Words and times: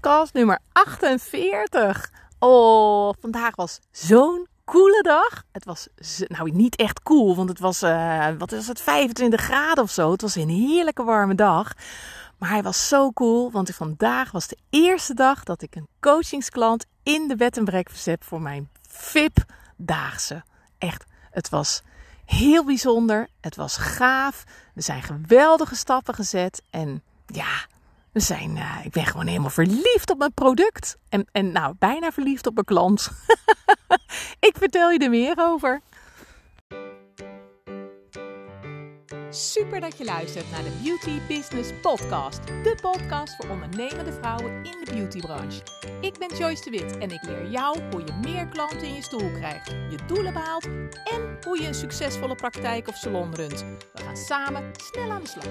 podcast 0.00 0.32
nummer 0.32 0.58
48. 0.72 2.10
Oh, 2.38 3.12
vandaag 3.20 3.56
was 3.56 3.78
zo'n 3.90 4.46
coole 4.64 5.02
dag. 5.02 5.42
Het 5.52 5.64
was 5.64 5.88
nou 6.28 6.50
niet 6.50 6.76
echt 6.76 7.02
cool, 7.02 7.36
want 7.36 7.48
het 7.48 7.58
was, 7.58 7.82
uh, 7.82 8.28
wat 8.38 8.52
is 8.52 8.68
het, 8.68 8.80
25 8.80 9.40
graden 9.40 9.84
of 9.84 9.90
zo. 9.90 10.10
Het 10.10 10.22
was 10.22 10.34
een 10.34 10.48
heerlijke 10.48 11.02
warme 11.02 11.34
dag. 11.34 11.72
Maar 12.38 12.48
hij 12.48 12.62
was 12.62 12.88
zo 12.88 13.12
cool, 13.12 13.50
want 13.50 13.74
vandaag 13.74 14.30
was 14.30 14.46
de 14.46 14.58
eerste 14.70 15.14
dag 15.14 15.44
dat 15.44 15.62
ik 15.62 15.74
een 15.74 15.88
coachingsklant 16.00 16.86
in 17.02 17.28
de 17.28 17.36
bed 17.36 17.56
en 17.56 17.64
breakfast 17.64 18.06
heb 18.06 18.24
voor 18.24 18.40
mijn 18.40 18.68
VIP-daagse. 18.88 20.44
Echt, 20.78 21.04
het 21.30 21.48
was 21.48 21.82
heel 22.24 22.64
bijzonder. 22.64 23.28
Het 23.40 23.56
was 23.56 23.76
gaaf. 23.76 24.44
Er 24.74 24.82
zijn 24.82 25.02
geweldige 25.02 25.76
stappen 25.76 26.14
gezet. 26.14 26.62
En 26.70 27.02
ja, 27.26 27.66
we 28.18 28.24
zijn, 28.24 28.56
uh, 28.56 28.84
ik 28.84 28.92
ben 28.92 29.06
gewoon 29.06 29.26
helemaal 29.26 29.50
verliefd 29.50 30.10
op 30.10 30.18
mijn 30.18 30.34
product. 30.34 30.96
En, 31.08 31.26
en 31.32 31.52
nou, 31.52 31.74
bijna 31.78 32.10
verliefd 32.10 32.46
op 32.46 32.54
mijn 32.54 32.66
klant. 32.66 33.10
ik 34.48 34.54
vertel 34.58 34.90
je 34.90 34.98
er 34.98 35.10
meer 35.10 35.34
over. 35.38 35.80
Super 39.30 39.80
dat 39.80 39.98
je 39.98 40.04
luistert 40.04 40.50
naar 40.50 40.62
de 40.62 40.78
Beauty 40.82 41.20
Business 41.28 41.70
Podcast. 41.82 42.46
De 42.46 42.78
podcast 42.80 43.36
voor 43.36 43.50
ondernemende 43.50 44.12
vrouwen 44.12 44.64
in 44.64 44.84
de 44.84 44.92
beautybranche. 44.92 45.62
Ik 46.00 46.18
ben 46.18 46.36
Joyce 46.36 46.64
de 46.64 46.70
Wit 46.70 46.98
en 46.98 47.10
ik 47.10 47.22
leer 47.22 47.50
jou 47.50 47.78
hoe 47.90 48.00
je 48.00 48.12
meer 48.22 48.48
klanten 48.48 48.82
in 48.82 48.94
je 48.94 49.02
stoel 49.02 49.30
krijgt, 49.30 49.68
je 49.68 49.98
doelen 50.06 50.32
behaalt 50.32 50.64
en 51.04 51.38
hoe 51.42 51.60
je 51.60 51.66
een 51.66 51.74
succesvolle 51.74 52.34
praktijk 52.34 52.88
of 52.88 52.96
salon 52.96 53.34
runt. 53.34 53.64
We 53.92 54.02
gaan 54.02 54.16
samen 54.16 54.70
snel 54.76 55.10
aan 55.10 55.22
de 55.22 55.28
slag. 55.28 55.46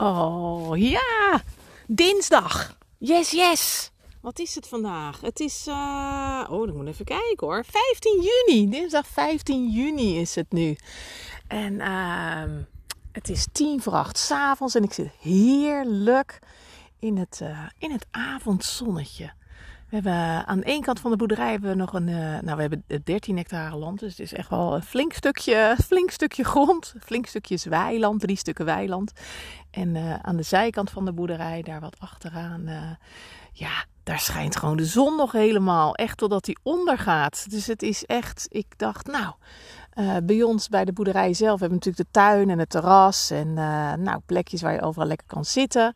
Oh 0.00 0.78
ja, 0.78 1.42
dinsdag. 1.86 2.76
Yes, 2.98 3.30
yes. 3.30 3.90
Wat 4.20 4.38
is 4.38 4.54
het 4.54 4.68
vandaag? 4.68 5.20
Het 5.20 5.40
is, 5.40 5.66
uh... 5.68 6.44
oh, 6.50 6.68
ik 6.68 6.74
moet 6.74 6.86
even 6.86 7.04
kijken 7.04 7.46
hoor. 7.46 7.64
15 7.64 8.22
juni. 8.22 8.68
Dinsdag 8.68 9.06
15 9.06 9.70
juni 9.70 10.20
is 10.20 10.34
het 10.34 10.52
nu. 10.52 10.76
En 11.46 11.72
uh, 11.72 12.42
het 13.12 13.28
is 13.28 13.46
tien 13.52 13.82
voor 13.82 13.92
acht 13.92 14.18
s'avonds 14.18 14.74
en 14.74 14.82
ik 14.82 14.92
zit 14.92 15.10
heerlijk 15.20 16.38
in 16.98 17.16
het, 17.16 17.40
uh, 17.42 17.58
in 17.78 17.90
het 17.90 18.06
avondzonnetje. 18.10 19.32
We 19.88 20.00
hebben 20.00 20.46
aan 20.46 20.62
één 20.62 20.82
kant 20.82 21.00
van 21.00 21.10
de 21.10 21.16
boerderij 21.16 21.50
hebben 21.50 21.70
we 21.70 21.76
nog 21.76 21.92
een, 21.92 22.08
uh, 22.08 22.38
nou 22.40 22.56
we 22.56 22.60
hebben 22.60 22.84
13 23.04 23.36
hectare 23.36 23.76
land, 23.76 23.98
dus 23.98 24.10
het 24.10 24.20
is 24.20 24.32
echt 24.32 24.48
wel 24.48 24.74
een 24.74 24.82
flink 24.82 25.12
stukje, 25.12 25.76
flink 25.84 26.10
stukje 26.10 26.44
grond, 26.44 26.94
flink 27.06 27.26
stukje 27.26 27.68
weiland, 27.68 28.20
drie 28.20 28.36
stukken 28.36 28.64
weiland. 28.64 29.12
En 29.70 30.20
aan 30.22 30.36
de 30.36 30.42
zijkant 30.42 30.90
van 30.90 31.04
de 31.04 31.12
boerderij, 31.12 31.62
daar 31.62 31.80
wat 31.80 31.96
achteraan, 31.98 32.68
ja, 33.52 33.84
daar 34.02 34.18
schijnt 34.18 34.56
gewoon 34.56 34.76
de 34.76 34.84
zon 34.84 35.16
nog 35.16 35.32
helemaal, 35.32 35.94
echt 35.94 36.18
totdat 36.18 36.44
die 36.44 36.58
ondergaat. 36.62 37.50
Dus 37.50 37.66
het 37.66 37.82
is 37.82 38.04
echt, 38.04 38.46
ik 38.50 38.66
dacht, 38.76 39.06
nou, 39.06 39.34
bij 40.24 40.42
ons 40.42 40.68
bij 40.68 40.84
de 40.84 40.92
boerderij 40.92 41.34
zelf 41.34 41.60
hebben 41.60 41.78
we 41.78 41.84
natuurlijk 41.84 42.12
de 42.12 42.20
tuin 42.20 42.50
en 42.50 42.58
het 42.58 42.70
terras 42.70 43.30
en 43.30 43.52
nou, 44.02 44.20
plekjes 44.26 44.62
waar 44.62 44.72
je 44.72 44.82
overal 44.82 45.08
lekker 45.08 45.26
kan 45.26 45.44
zitten. 45.44 45.92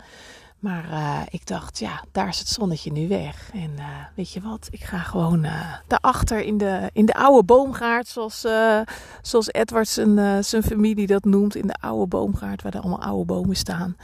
Maar 0.59 0.91
uh, 0.91 1.21
ik 1.31 1.47
dacht, 1.47 1.79
ja, 1.79 2.05
daar 2.13 2.29
is 2.29 2.39
het 2.39 2.49
zonnetje 2.49 2.93
nu 2.93 3.09
weg. 3.09 3.51
En 3.53 3.71
uh, 3.79 3.85
weet 4.15 4.33
je 4.33 4.41
wat, 4.41 4.69
ik 4.71 4.85
ga 4.85 4.99
gewoon 4.99 5.45
uh, 5.45 5.75
daarachter 5.87 6.41
in 6.41 6.59
de, 6.59 6.91
in 6.93 7.07
de 7.07 7.15
oude 7.15 7.45
boomgaard, 7.45 8.09
zoals, 8.09 8.47
zoals 9.23 9.53
Edward 9.53 9.89
zijn, 9.89 10.45
zijn 10.45 10.63
familie 10.63 11.07
dat 11.07 11.25
noemt. 11.25 11.55
In 11.55 11.67
de 11.67 11.77
oude 11.81 12.07
boomgaard, 12.07 12.63
waar 12.63 12.75
er 12.75 12.81
allemaal 12.81 13.03
oude 13.03 13.25
bomen 13.25 13.57
staan. 13.57 13.97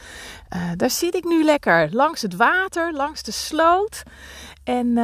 daar 0.77 0.91
zit 0.91 1.15
ik 1.15 1.25
nu 1.25 1.45
lekker, 1.45 1.95
langs 1.95 2.23
het 2.23 2.37
water, 2.37 2.93
langs 2.93 3.23
de 3.23 3.33
sloot. 3.33 4.03
En 4.65 4.95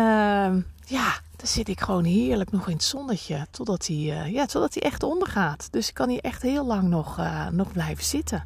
ja, 0.85 1.21
daar 1.37 1.47
zit 1.47 1.69
ik 1.69 1.81
gewoon 1.81 2.05
heerlijk 2.05 2.51
nog 2.51 2.67
in 2.67 2.73
het 2.73 2.85
zonnetje, 2.85 3.47
totdat 3.51 3.87
hij, 3.87 4.31
ja, 4.31 4.47
totdat 4.47 4.75
hij 4.75 4.83
echt 4.83 5.03
ondergaat. 5.03 5.69
Dus 5.71 5.89
ik 5.89 5.95
kan 5.95 6.09
hier 6.09 6.21
echt 6.21 6.43
heel 6.43 6.67
lang 6.67 6.89
nog, 6.89 7.21
nog 7.51 7.73
blijven 7.73 8.05
zitten. 8.05 8.45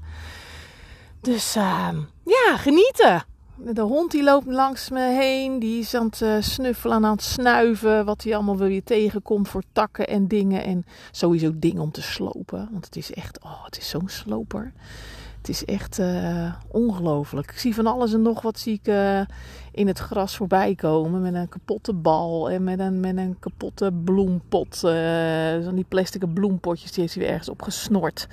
Dus 1.25 1.57
uh, 1.57 1.89
ja, 2.25 2.57
genieten. 2.57 3.25
De 3.57 3.81
hond 3.81 4.11
die 4.11 4.23
loopt 4.23 4.47
langs 4.47 4.91
me 4.91 5.01
heen. 5.01 5.59
Die 5.59 5.79
is 5.81 5.95
aan 5.95 6.07
het 6.07 6.21
uh, 6.21 6.37
snuffelen 6.41 6.97
en 6.97 7.05
aan 7.05 7.13
het 7.13 7.23
snuiven. 7.23 8.05
Wat 8.05 8.23
hij 8.23 8.35
allemaal 8.35 8.57
wil 8.57 8.67
je 8.67 8.83
tegenkomt 8.83 9.49
voor 9.49 9.63
takken 9.73 10.09
en 10.09 10.29
dingen. 10.29 10.65
En 10.65 10.87
sowieso 11.11 11.51
dingen 11.55 11.83
om 11.83 11.91
te 11.91 12.03
slopen. 12.03 12.69
Want 12.73 12.85
het 12.85 12.97
is 12.97 13.13
echt, 13.13 13.43
oh, 13.43 13.65
het 13.65 13.79
is 13.79 13.89
zo'n 13.89 14.09
sloper. 14.09 14.73
Het 15.39 15.49
is 15.49 15.65
echt 15.65 15.99
uh, 15.99 16.55
ongelooflijk. 16.69 17.51
Ik 17.51 17.59
zie 17.59 17.75
van 17.75 17.87
alles 17.87 18.13
en 18.13 18.23
nog 18.23 18.43
wat 18.43 18.59
zie 18.59 18.81
ik 18.83 18.89
uh, 18.89 19.21
in 19.73 19.87
het 19.87 19.99
gras 19.99 20.37
voorbij 20.37 20.75
komen. 20.75 21.23
Met 21.23 21.35
een 21.35 21.49
kapotte 21.49 21.93
bal 21.93 22.51
en 22.51 22.65
met 22.65 22.79
een, 22.79 23.01
met 23.01 23.17
een 23.17 23.37
kapotte 23.39 23.93
bloempot. 24.05 24.83
Uh, 24.85 25.69
die 25.75 25.85
plastic 25.89 26.35
bloempotjes, 26.35 26.93
die 26.93 27.01
heeft 27.01 27.15
hij 27.15 27.23
weer 27.23 27.33
ergens 27.33 27.51
op 27.51 27.63
gesnord. 27.63 28.27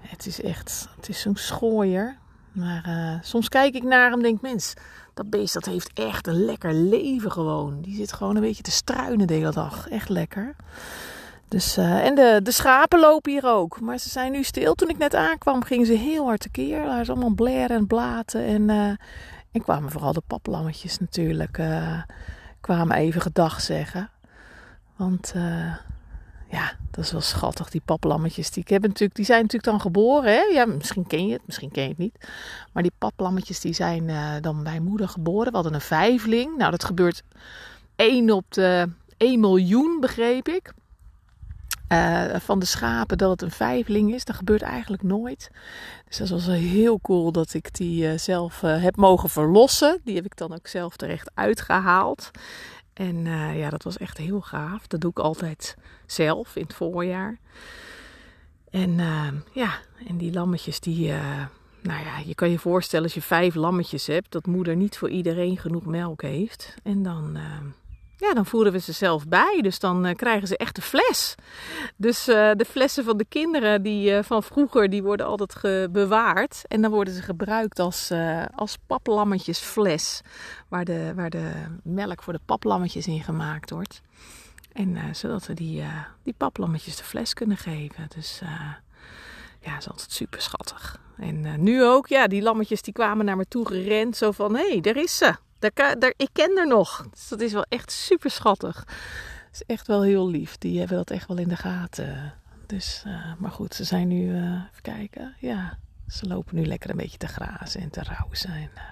Het 0.00 0.26
is 0.26 0.42
echt, 0.42 0.88
het 0.96 1.08
is 1.08 1.20
zo'n 1.20 1.36
schooier. 1.36 2.18
Maar 2.52 2.84
uh, 2.88 3.18
soms 3.22 3.48
kijk 3.48 3.74
ik 3.74 3.82
naar 3.82 4.04
hem 4.10 4.12
en 4.12 4.22
denk, 4.22 4.40
mens, 4.40 4.74
dat 5.14 5.30
beest 5.30 5.54
dat 5.54 5.64
heeft 5.64 5.90
echt 5.94 6.26
een 6.26 6.44
lekker 6.44 6.72
leven 6.74 7.32
gewoon. 7.32 7.80
Die 7.80 7.96
zit 7.96 8.12
gewoon 8.12 8.36
een 8.36 8.42
beetje 8.42 8.62
te 8.62 8.70
struinen 8.70 9.26
de 9.26 9.34
hele 9.34 9.50
dag. 9.50 9.88
Echt 9.88 10.08
lekker. 10.08 10.56
Dus, 11.48 11.78
uh, 11.78 12.06
en 12.06 12.14
de, 12.14 12.40
de 12.42 12.52
schapen 12.52 13.00
lopen 13.00 13.32
hier 13.32 13.46
ook. 13.46 13.80
Maar 13.80 13.98
ze 13.98 14.08
zijn 14.08 14.32
nu 14.32 14.42
stil. 14.42 14.74
Toen 14.74 14.88
ik 14.88 14.98
net 14.98 15.14
aankwam, 15.14 15.64
gingen 15.64 15.86
ze 15.86 15.92
heel 15.92 16.24
hard 16.24 16.40
tekeer. 16.40 16.84
Daar 16.84 17.00
is 17.00 17.10
allemaal 17.10 17.34
blaren 17.34 17.76
en 17.76 17.86
blaten. 17.86 18.44
En, 18.44 18.68
uh, 18.68 18.86
en 19.52 19.62
kwamen 19.62 19.90
vooral 19.90 20.12
de 20.12 20.22
paplammetjes 20.26 20.98
natuurlijk. 20.98 21.62
kwamen 22.60 22.96
even 22.96 23.20
gedag 23.20 23.60
zeggen. 23.60 24.10
Want 24.96 25.34
ja, 26.50 26.72
dat 26.90 27.04
is 27.04 27.12
wel 27.12 27.20
schattig, 27.20 27.70
die 27.70 27.82
paplammetjes. 27.84 28.50
Die, 28.50 28.64
heb 28.66 28.82
natuurlijk, 28.82 29.14
die 29.14 29.24
zijn 29.24 29.42
natuurlijk 29.42 29.70
dan 29.70 29.80
geboren. 29.80 30.32
Hè? 30.32 30.40
Ja, 30.40 30.66
misschien 30.66 31.06
ken 31.06 31.26
je 31.26 31.32
het, 31.32 31.42
misschien 31.46 31.70
ken 31.70 31.82
je 31.82 31.88
het 31.88 31.98
niet. 31.98 32.28
Maar 32.72 32.82
die 32.82 32.92
paplammetjes 32.98 33.60
die 33.60 33.72
zijn 33.72 34.08
uh, 34.08 34.32
dan 34.40 34.62
bij 34.62 34.80
moeder 34.80 35.08
geboren. 35.08 35.48
We 35.48 35.54
hadden 35.54 35.74
een 35.74 35.80
vijfling. 35.80 36.56
Nou, 36.56 36.70
dat 36.70 36.84
gebeurt 36.84 37.22
1 37.96 38.30
op 38.30 38.44
de 38.48 38.88
1 39.16 39.40
miljoen, 39.40 40.00
begreep 40.00 40.48
ik. 40.48 40.72
Uh, 41.92 42.24
van 42.36 42.58
de 42.58 42.66
schapen 42.66 43.18
dat 43.18 43.30
het 43.30 43.42
een 43.42 43.50
vijfling 43.50 44.14
is. 44.14 44.24
Dat 44.24 44.36
gebeurt 44.36 44.62
eigenlijk 44.62 45.02
nooit. 45.02 45.50
Dus 46.08 46.16
dat 46.16 46.28
was 46.28 46.46
heel 46.46 47.00
cool 47.00 47.32
dat 47.32 47.54
ik 47.54 47.74
die 47.74 48.04
uh, 48.04 48.18
zelf 48.18 48.60
heb 48.60 48.96
mogen 48.96 49.28
verlossen. 49.28 50.00
Die 50.04 50.14
heb 50.14 50.24
ik 50.24 50.36
dan 50.36 50.52
ook 50.52 50.66
zelf 50.66 50.96
terecht 50.96 51.30
uitgehaald. 51.34 52.30
En 53.00 53.16
uh, 53.26 53.58
ja, 53.58 53.70
dat 53.70 53.82
was 53.82 53.98
echt 53.98 54.18
heel 54.18 54.40
gaaf. 54.40 54.86
Dat 54.86 55.00
doe 55.00 55.10
ik 55.10 55.18
altijd 55.18 55.76
zelf 56.06 56.56
in 56.56 56.62
het 56.62 56.74
voorjaar. 56.74 57.38
En 58.70 58.90
uh, 58.90 59.28
ja, 59.52 59.78
en 60.06 60.16
die 60.16 60.32
lammetjes 60.32 60.80
die... 60.80 61.08
Uh, 61.08 61.44
nou 61.82 62.04
ja, 62.04 62.18
je 62.24 62.34
kan 62.34 62.50
je 62.50 62.58
voorstellen 62.58 63.04
als 63.04 63.14
je 63.14 63.22
vijf 63.22 63.54
lammetjes 63.54 64.06
hebt... 64.06 64.32
dat 64.32 64.46
moeder 64.46 64.76
niet 64.76 64.98
voor 64.98 65.10
iedereen 65.10 65.56
genoeg 65.56 65.86
melk 65.86 66.22
heeft. 66.22 66.74
En 66.82 67.02
dan 67.02 67.38
ja, 68.20 68.34
dan 68.34 68.46
voeren 68.46 68.72
we 68.72 68.78
ze 68.78 68.92
zelf 68.92 69.28
bij. 69.28 69.58
Dus 69.62 69.78
dan 69.78 70.06
uh, 70.06 70.14
krijgen 70.14 70.48
ze 70.48 70.56
echt 70.56 70.74
de 70.74 70.82
fles. 70.82 71.34
Dus 71.96 72.28
uh, 72.28 72.50
de 72.56 72.64
flessen 72.64 73.04
van 73.04 73.16
de 73.16 73.24
kinderen 73.24 73.82
die, 73.82 74.10
uh, 74.10 74.22
van 74.22 74.42
vroeger, 74.42 74.90
die 74.90 75.02
worden 75.02 75.26
altijd 75.26 75.92
bewaard. 75.92 76.62
En 76.68 76.82
dan 76.82 76.90
worden 76.90 77.14
ze 77.14 77.22
gebruikt 77.22 77.78
als, 77.78 78.12
als 78.54 78.76
paplammetjesfles. 78.86 80.20
Waar 80.68 80.84
de, 80.84 81.12
waar 81.14 81.30
de 81.30 81.50
melk 81.82 82.22
voor 82.22 82.32
de 82.32 82.40
paplammetjes 82.44 83.06
in 83.06 83.22
gemaakt 83.22 83.70
wordt. 83.70 84.00
En 84.72 84.98
zodat 85.12 85.46
we 85.46 85.54
die, 85.54 85.82
die 86.22 86.34
paplammetjes 86.36 86.96
de 86.96 87.04
fles 87.04 87.34
kunnen 87.34 87.56
geven. 87.56 88.06
Dus 88.14 88.40
ja, 89.60 89.78
is 89.78 89.88
altijd 89.90 90.12
super 90.12 90.40
schattig. 90.40 90.98
En 91.16 91.62
nu 91.62 91.84
ook, 91.84 92.06
ja, 92.06 92.26
die 92.26 92.42
lammetjes 92.42 92.82
die 92.82 92.92
kwamen 92.92 93.24
naar 93.24 93.36
me 93.36 93.44
toe 93.48 93.66
gerend. 93.66 94.16
Zo 94.16 94.30
van, 94.30 94.56
hé, 94.56 94.68
hey, 94.68 94.80
daar 94.80 94.96
is 94.96 95.16
ze. 95.16 95.34
Daar, 95.60 96.14
ik 96.16 96.28
ken 96.32 96.58
er 96.58 96.66
nog. 96.66 97.08
Dus 97.10 97.28
dat 97.28 97.40
is 97.40 97.52
wel 97.52 97.66
echt 97.68 97.92
super 97.92 98.30
schattig. 98.30 98.84
Dat 98.84 99.60
is 99.60 99.62
echt 99.66 99.86
wel 99.86 100.02
heel 100.02 100.28
lief. 100.28 100.58
Die 100.58 100.78
hebben 100.78 100.96
dat 100.96 101.10
echt 101.10 101.28
wel 101.28 101.36
in 101.36 101.48
de 101.48 101.56
gaten. 101.56 102.32
Dus, 102.66 103.02
uh, 103.06 103.32
maar 103.38 103.50
goed, 103.50 103.74
ze 103.74 103.84
zijn 103.84 104.08
nu, 104.08 104.30
uh, 104.30 104.42
even 104.42 104.82
kijken. 104.82 105.34
Ja, 105.38 105.78
ze 106.08 106.26
lopen 106.26 106.54
nu 106.54 106.66
lekker 106.66 106.90
een 106.90 106.96
beetje 106.96 107.18
te 107.18 107.26
grazen 107.26 107.80
en 107.80 107.90
te 107.90 108.02
rauzen. 108.02 108.52
En, 108.52 108.70
uh, 108.74 108.82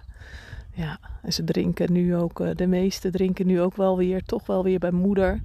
ja, 0.70 0.99
en 1.23 1.32
ze 1.32 1.44
drinken 1.44 1.93
nu 1.93 2.17
ook, 2.17 2.56
de 2.56 2.67
meeste 2.67 3.11
drinken 3.11 3.47
nu 3.47 3.61
ook 3.61 3.76
wel 3.76 3.97
weer, 3.97 4.23
toch 4.23 4.47
wel 4.47 4.62
weer 4.62 4.79
bij 4.79 4.91
moeder. 4.91 5.43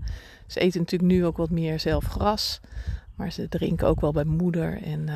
Ze 0.48 0.60
eten 0.60 0.80
natuurlijk 0.80 1.12
nu 1.12 1.26
ook 1.26 1.38
wat 1.38 1.50
meer 1.50 1.80
zelf 1.80 2.06
gras. 2.06 2.60
Maar 3.16 3.32
ze 3.32 3.50
drinken 3.50 3.88
ook 3.88 4.02
wel 4.02 4.12
bij 4.12 4.24
moeder. 4.24 4.82
En 4.82 5.10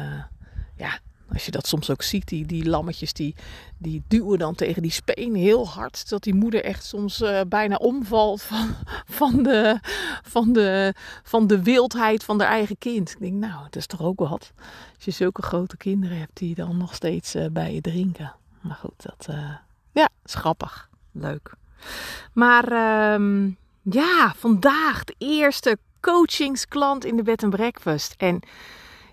ja, 0.76 1.00
Als 1.34 1.46
je 1.46 1.52
dat 1.52 1.68
soms 1.68 1.90
ook 1.90 2.02
ziet, 2.02 2.28
die, 2.28 2.46
die 2.46 2.70
lammetjes 2.70 3.14
die, 3.14 3.36
die 3.78 4.04
duwen 4.08 4.40
dan 4.40 4.56
tegen 4.56 4.82
die 4.82 4.92
speen 4.92 5.36
heel 5.36 5.68
hard. 5.68 6.10
Dat 6.10 6.24
die 6.24 6.36
moeder 6.36 6.64
echt 6.64 6.86
soms 6.86 7.22
uh, 7.22 7.42
bijna 7.48 7.76
omvalt 7.76 8.42
van, 8.42 8.76
van, 9.06 9.44
de, 9.44 9.80
van, 10.24 10.54
de, 10.54 10.94
van 11.24 11.48
de 11.48 11.64
wildheid 11.64 12.24
van 12.24 12.40
haar 12.40 12.50
eigen 12.50 12.78
kind. 12.78 13.12
Ik 13.12 13.20
denk, 13.20 13.34
nou, 13.34 13.64
dat 13.64 13.76
is 13.76 13.88
toch 13.88 14.02
ook 14.02 14.20
wat. 14.20 14.52
Als 14.96 15.06
je 15.06 15.12
zulke 15.12 15.42
grote 15.42 15.78
kinderen 15.78 16.18
hebt 16.18 16.38
die 16.38 16.56
dan 16.56 16.78
nog 16.78 16.96
steeds 16.96 17.36
uh, 17.36 17.46
bij 17.52 17.74
je 17.74 17.82
drinken. 17.82 18.36
Maar 18.62 18.76
goed, 18.76 19.04
dat 19.04 19.28
uh, 19.30 19.56
ja, 19.92 20.10
is 20.26 20.36
grappig. 20.36 20.90
Leuk. 21.12 21.54
Maar 22.34 23.14
um, 23.14 23.58
ja, 23.82 24.34
vandaag 24.38 25.04
de 25.04 25.16
eerste 25.18 25.78
coachingsklant 26.00 27.06
in 27.06 27.16
de 27.16 27.24
bed 27.24 27.44
and 27.44 27.56
breakfast. 27.56 28.14
En 28.18 28.42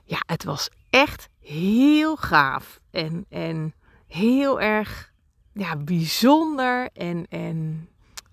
ja, 0.04 0.22
het 0.26 0.44
was 0.44 0.68
echt 0.90 1.28
heel 1.44 2.16
gaaf. 2.16 2.80
En, 2.90 3.26
en 3.28 3.74
heel 4.06 4.60
erg 4.60 5.12
ja, 5.52 5.76
bijzonder. 5.76 6.88
En, 6.92 7.26
en 7.28 7.88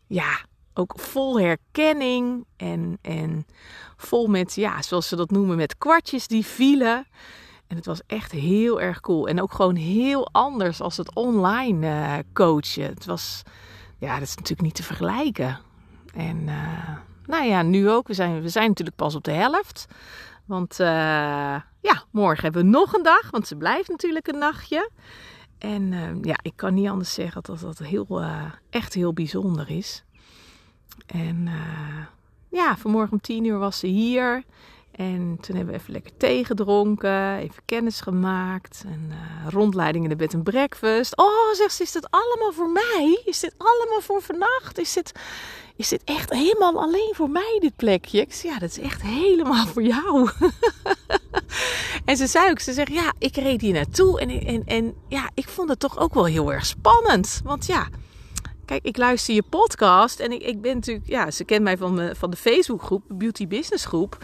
ja, 0.08 0.40
ook 0.74 0.94
vol 1.00 1.40
herkenning. 1.40 2.46
En, 2.58 2.98
en 3.02 3.46
vol 3.98 4.28
met, 4.28 4.56
ja, 4.56 4.82
zoals 4.82 5.08
ze 5.08 5.16
dat 5.16 5.32
noemen, 5.32 5.58
met 5.58 5.78
kwartjes 5.78 6.28
die 6.28 6.46
vielen. 6.46 7.08
En 7.68 7.76
het 7.76 7.86
was 7.86 8.02
echt 8.08 8.32
heel 8.32 8.82
erg 8.82 9.00
cool. 9.00 9.28
En 9.28 9.42
ook 9.42 9.54
gewoon 9.54 9.76
heel 9.76 10.30
anders 10.32 10.82
als 10.82 10.98
het 10.98 11.16
online 11.16 11.88
uh, 11.88 12.18
coachen. 12.34 12.84
Het 12.84 13.06
was, 13.06 13.42
ja, 13.98 14.14
dat 14.14 14.28
is 14.28 14.36
natuurlijk 14.36 14.62
niet 14.62 14.76
te 14.76 14.84
vergelijken. 14.84 15.60
En 16.14 16.38
uh, 16.38 16.90
nou 17.26 17.46
ja, 17.46 17.62
nu 17.62 17.90
ook. 17.90 18.08
We 18.08 18.14
zijn, 18.14 18.42
we 18.42 18.50
zijn 18.50 18.68
natuurlijk 18.68 18.98
pas 18.98 19.16
op 19.16 19.24
de 19.24 19.32
helft. 19.32 19.86
Want 20.46 20.80
uh, 20.80 21.56
ja, 21.82 22.04
morgen 22.12 22.44
hebben 22.44 22.62
we 22.64 22.70
nog 22.70 22.94
een 22.94 23.04
dag. 23.04 23.32
Want 23.32 23.48
ze 23.48 23.56
blijft 23.56 23.90
natuurlijk 23.90 24.28
een 24.28 24.38
nachtje. 24.38 24.90
En 25.58 25.92
uh, 25.92 26.22
ja, 26.22 26.36
ik 26.42 26.54
kan 26.56 26.74
niet 26.74 26.88
anders 26.88 27.14
zeggen 27.14 27.42
dat 27.44 27.60
dat 27.60 27.78
heel, 27.78 28.22
uh, 28.22 28.44
echt 28.70 28.94
heel 28.94 29.14
bijzonder 29.14 29.70
is. 29.70 30.04
En 31.06 31.50
ja, 32.50 32.78
vanmorgen 32.78 33.12
om 33.12 33.22
tien 33.22 33.46
uur 33.46 33.58
was 33.58 33.80
ze 33.80 33.88
hier. 33.88 34.44
En 34.92 35.38
toen 35.42 35.56
hebben 35.56 35.74
we 35.74 35.80
even 35.80 35.94
lekker 35.94 36.18
thee 36.18 36.46
gedronken, 36.46 37.38
even 37.38 37.64
kennis 37.66 38.02
gemaakt. 38.02 38.84
En 38.86 39.10
uh, 39.10 39.50
rondleiding 39.50 40.04
in 40.04 40.10
de 40.10 40.16
bed 40.16 40.34
en 40.34 40.44
breakfast. 40.44 41.18
Oh, 41.18 41.54
zegt 41.54 41.74
ze, 41.74 41.84
is 41.84 41.92
dit 41.92 42.08
allemaal 42.10 42.52
voor 42.52 42.70
mij? 42.70 43.22
Is 43.26 43.40
dit 43.40 43.54
allemaal 43.58 44.02
voor 44.02 44.22
vannacht? 44.22 44.80
Is 44.80 44.94
dit, 44.94 45.12
is 45.76 45.88
dit 45.88 46.02
echt 46.04 46.30
helemaal 46.30 46.82
alleen 46.82 47.14
voor 47.16 47.30
mij, 47.30 47.58
dit 47.60 47.76
plekje? 47.76 48.22
Ik 48.22 48.34
zei, 48.34 48.54
ja, 48.54 48.60
dat 48.60 48.70
is 48.70 48.80
echt 48.80 49.02
helemaal 49.02 49.68
voor 49.68 49.84
jou. 49.84 50.30
en 52.06 52.18
ze 52.18 52.28
zei 52.28 52.50
ook, 52.50 52.60
ze 52.60 52.74
zegt, 52.74 52.92
ja, 52.92 53.14
ik 53.18 53.36
reed 53.36 53.62
hier 53.62 53.74
naartoe. 53.74 54.20
En, 54.20 54.30
en, 54.30 54.64
en 54.66 54.96
ja, 55.08 55.30
ik 55.34 55.48
vond 55.48 55.70
het 55.70 55.80
toch 55.80 56.00
ook 56.00 56.14
wel 56.14 56.26
heel 56.26 56.54
erg 56.54 56.66
spannend. 56.66 57.42
Want 57.44 57.66
ja, 57.66 57.88
kijk, 58.72 58.86
ik 58.86 58.98
luister 58.98 59.34
je 59.34 59.44
podcast 59.50 60.20
en 60.20 60.32
ik, 60.32 60.42
ik 60.42 60.62
ben 60.62 60.76
natuurlijk, 60.76 61.08
ja, 61.08 61.32
ze 61.32 61.44
kent 61.44 61.64
mij 61.64 61.78
van, 61.78 61.96
de, 61.96 62.16
van 62.16 62.30
de 62.30 62.38
Facebookgroep, 62.38 63.04
Beauty 63.08 63.48
Business 63.48 63.86
Groep. 63.86 64.18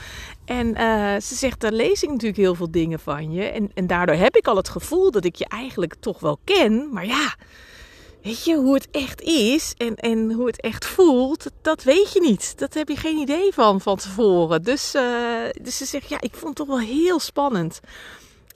En 0.45 0.67
uh, 0.67 1.15
ze 1.21 1.35
zegt, 1.35 1.59
daar 1.59 1.71
lees 1.71 2.03
ik 2.03 2.09
natuurlijk 2.09 2.37
heel 2.37 2.55
veel 2.55 2.71
dingen 2.71 2.99
van 2.99 3.31
je. 3.31 3.43
En, 3.43 3.71
en 3.73 3.87
daardoor 3.87 4.15
heb 4.15 4.35
ik 4.35 4.47
al 4.47 4.55
het 4.55 4.69
gevoel 4.69 5.11
dat 5.11 5.25
ik 5.25 5.35
je 5.35 5.45
eigenlijk 5.47 5.95
toch 5.99 6.19
wel 6.19 6.39
ken. 6.43 6.89
Maar 6.91 7.05
ja, 7.05 7.35
weet 8.23 8.43
je, 8.43 8.55
hoe 8.55 8.73
het 8.73 8.87
echt 8.91 9.21
is 9.21 9.73
en, 9.77 9.95
en 9.95 10.31
hoe 10.31 10.47
het 10.47 10.61
echt 10.61 10.85
voelt, 10.85 11.45
dat 11.61 11.83
weet 11.83 12.13
je 12.13 12.21
niet. 12.21 12.57
Dat 12.57 12.73
heb 12.73 12.89
je 12.89 12.95
geen 12.95 13.17
idee 13.17 13.53
van 13.53 13.81
van 13.81 13.97
tevoren. 13.97 14.63
Dus, 14.63 14.95
uh, 14.95 15.03
dus 15.61 15.77
ze 15.77 15.85
zegt, 15.85 16.09
ja, 16.09 16.21
ik 16.21 16.33
vond 16.33 16.57
het 16.57 16.67
toch 16.67 16.77
wel 16.77 16.85
heel 16.87 17.19
spannend. 17.19 17.79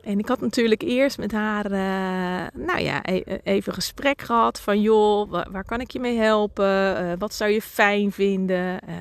En 0.03 0.19
ik 0.19 0.27
had 0.27 0.41
natuurlijk 0.41 0.81
eerst 0.81 1.17
met 1.17 1.31
haar, 1.31 1.65
uh, 1.65 2.61
nou 2.65 2.79
ja, 2.79 2.99
e-, 3.09 3.21
e 3.25 3.39
even 3.43 3.73
gesprek 3.73 4.21
gehad 4.21 4.59
van 4.59 4.81
joh, 4.81 5.31
waar, 5.51 5.65
kan 5.65 5.81
ik 5.81 5.91
je 5.91 5.99
mee 5.99 6.17
helpen? 6.17 7.03
Uh, 7.03 7.13
wat 7.17 7.33
zou 7.33 7.51
je 7.51 7.61
fijn 7.61 8.11
vinden? 8.11 8.79
Uh, 8.89 8.95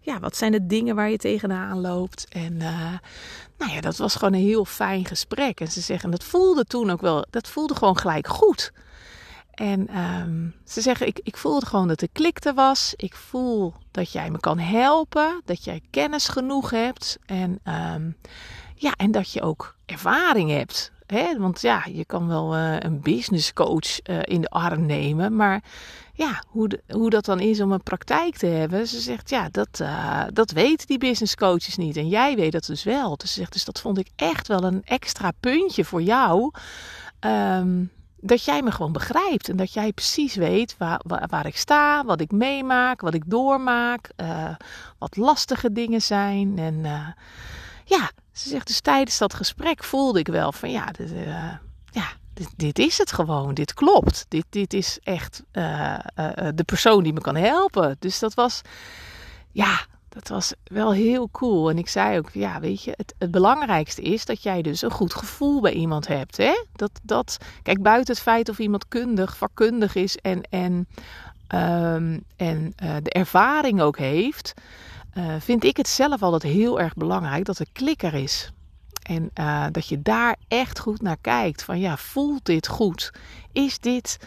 ja, 0.00 0.20
wat 0.20 0.36
zijn 0.36 0.52
de 0.52 0.66
dingen 0.66 0.94
waar 0.94 1.10
je 1.10 1.18
tegenaan 1.18 1.80
loopt? 1.80 2.26
En 2.28 2.56
nou 3.58 3.72
ja, 3.72 3.80
dat 3.80 3.96
was 3.96 4.14
gewoon 4.14 4.34
een 4.34 4.46
heel 4.46 4.64
fijn 4.64 5.04
gesprek. 5.04 5.60
En 5.60 5.68
ze 5.68 5.80
zeggen, 5.80 6.10
dat 6.10 6.24
voelde 6.24 6.64
toen 6.64 6.90
ook 6.90 7.00
wel, 7.00 7.26
dat 7.30 7.48
voelde 7.48 7.74
gewoon 7.74 7.98
gelijk 7.98 8.26
goed. 8.26 8.72
En 9.56 9.98
um, 9.98 10.54
ze 10.64 10.80
zeggen, 10.80 11.06
ik, 11.06 11.20
ik 11.22 11.36
voelde 11.36 11.66
gewoon 11.66 11.88
dat 11.88 12.02
er 12.02 12.54
was. 12.54 12.94
Ik 12.96 13.14
voel 13.14 13.74
dat 13.90 14.12
jij 14.12 14.30
me 14.30 14.40
kan 14.40 14.58
helpen, 14.58 15.42
dat 15.44 15.64
jij 15.64 15.80
kennis 15.90 16.28
genoeg 16.28 16.70
hebt. 16.70 17.18
En 17.26 17.60
um, 17.94 18.16
ja, 18.78 18.92
en 18.96 19.10
dat 19.10 19.32
je 19.32 19.42
ook 19.42 19.76
ervaring 19.86 20.50
hebt. 20.50 20.92
Hè? 21.06 21.38
Want 21.38 21.60
ja, 21.60 21.84
je 21.92 22.04
kan 22.04 22.28
wel 22.28 22.56
uh, 22.56 22.78
een 22.78 23.00
business 23.00 23.52
coach 23.52 24.08
uh, 24.10 24.18
in 24.22 24.40
de 24.40 24.48
arm 24.48 24.86
nemen. 24.86 25.36
Maar 25.36 25.62
ja, 26.12 26.42
hoe, 26.48 26.80
hoe 26.88 27.10
dat 27.10 27.24
dan 27.24 27.40
is 27.40 27.60
om 27.60 27.72
een 27.72 27.82
praktijk 27.82 28.36
te 28.36 28.46
hebben. 28.46 28.86
Ze 28.86 29.00
zegt, 29.00 29.30
ja, 29.30 29.48
dat, 29.50 29.80
uh, 29.82 30.24
dat 30.32 30.50
weten 30.50 30.86
die 30.86 30.98
business 30.98 31.34
coaches 31.34 31.76
niet. 31.76 31.96
En 31.96 32.08
jij 32.08 32.36
weet 32.36 32.52
dat 32.52 32.66
dus 32.66 32.84
wel. 32.84 33.16
Dus 33.16 33.32
ze 33.32 33.38
zegt, 33.38 33.52
dus 33.52 33.64
dat 33.64 33.80
vond 33.80 33.98
ik 33.98 34.08
echt 34.16 34.48
wel 34.48 34.62
een 34.62 34.82
extra 34.84 35.30
puntje 35.40 35.84
voor 35.84 36.02
jou. 36.02 36.50
Um, 37.20 37.90
dat 38.20 38.44
jij 38.44 38.62
me 38.62 38.70
gewoon 38.70 38.92
begrijpt. 38.92 39.48
En 39.48 39.56
dat 39.56 39.72
jij 39.72 39.92
precies 39.92 40.34
weet 40.34 40.76
waar, 40.78 41.00
waar, 41.06 41.26
waar 41.30 41.46
ik 41.46 41.56
sta, 41.56 42.04
wat 42.04 42.20
ik 42.20 42.30
meemaak, 42.30 43.00
wat 43.00 43.14
ik 43.14 43.22
doormaak. 43.26 44.10
wat 44.98 45.16
lastige 45.16 45.72
dingen 45.72 46.02
zijn. 46.02 46.58
En 46.58 46.84
ja, 47.84 48.10
ze 48.36 48.48
zegt 48.48 48.66
dus 48.66 48.80
tijdens 48.80 49.18
dat 49.18 49.34
gesprek 49.34 49.84
voelde 49.84 50.18
ik 50.18 50.28
wel 50.28 50.52
van 50.52 50.70
ja, 50.70 50.86
dit, 50.86 51.12
uh, 51.12 51.52
ja, 51.90 52.06
dit, 52.56 52.78
is 52.78 52.98
het 52.98 53.12
gewoon. 53.12 53.54
Dit 53.54 53.74
klopt. 53.74 54.26
Dit, 54.28 54.44
dit 54.50 54.72
is 54.72 54.98
echt 55.02 55.42
uh, 55.52 55.98
uh, 56.16 56.28
de 56.54 56.64
persoon 56.64 57.02
die 57.02 57.12
me 57.12 57.20
kan 57.20 57.36
helpen. 57.36 57.96
Dus 57.98 58.18
dat 58.18 58.34
was, 58.34 58.60
ja, 59.50 59.86
dat 60.08 60.28
was 60.28 60.52
wel 60.64 60.92
heel 60.92 61.28
cool. 61.30 61.70
En 61.70 61.78
ik 61.78 61.88
zei 61.88 62.18
ook, 62.18 62.30
ja, 62.32 62.60
weet 62.60 62.82
je, 62.82 62.94
het, 62.96 63.14
het 63.18 63.30
belangrijkste 63.30 64.02
is 64.02 64.24
dat 64.24 64.42
jij 64.42 64.62
dus 64.62 64.82
een 64.82 64.90
goed 64.90 65.14
gevoel 65.14 65.60
bij 65.60 65.72
iemand 65.72 66.06
hebt. 66.06 66.36
Hè? 66.36 66.64
Dat, 66.72 66.90
dat, 67.02 67.36
kijk, 67.62 67.82
buiten 67.82 68.14
het 68.14 68.22
feit 68.22 68.48
of 68.48 68.58
iemand 68.58 68.88
kundig, 68.88 69.36
vakkundig 69.36 69.94
is 69.94 70.16
en, 70.16 70.42
en, 70.50 70.88
um, 71.54 72.24
en 72.36 72.72
de 73.02 73.10
ervaring 73.10 73.80
ook 73.80 73.98
heeft 73.98 74.54
uh, 75.16 75.34
vind 75.38 75.64
ik 75.64 75.76
het 75.76 75.88
zelf 75.88 76.22
altijd 76.22 76.42
heel 76.42 76.80
erg 76.80 76.94
belangrijk 76.94 77.44
dat 77.44 77.58
er 77.58 77.66
klikker 77.72 78.14
is. 78.14 78.52
En 79.02 79.30
uh, 79.34 79.66
dat 79.70 79.88
je 79.88 80.02
daar 80.02 80.36
echt 80.48 80.78
goed 80.78 81.02
naar 81.02 81.16
kijkt. 81.20 81.62
Van 81.62 81.78
ja, 81.78 81.96
voelt 81.96 82.44
dit 82.44 82.68
goed? 82.68 83.12
Is 83.52 83.78
dit 83.78 84.18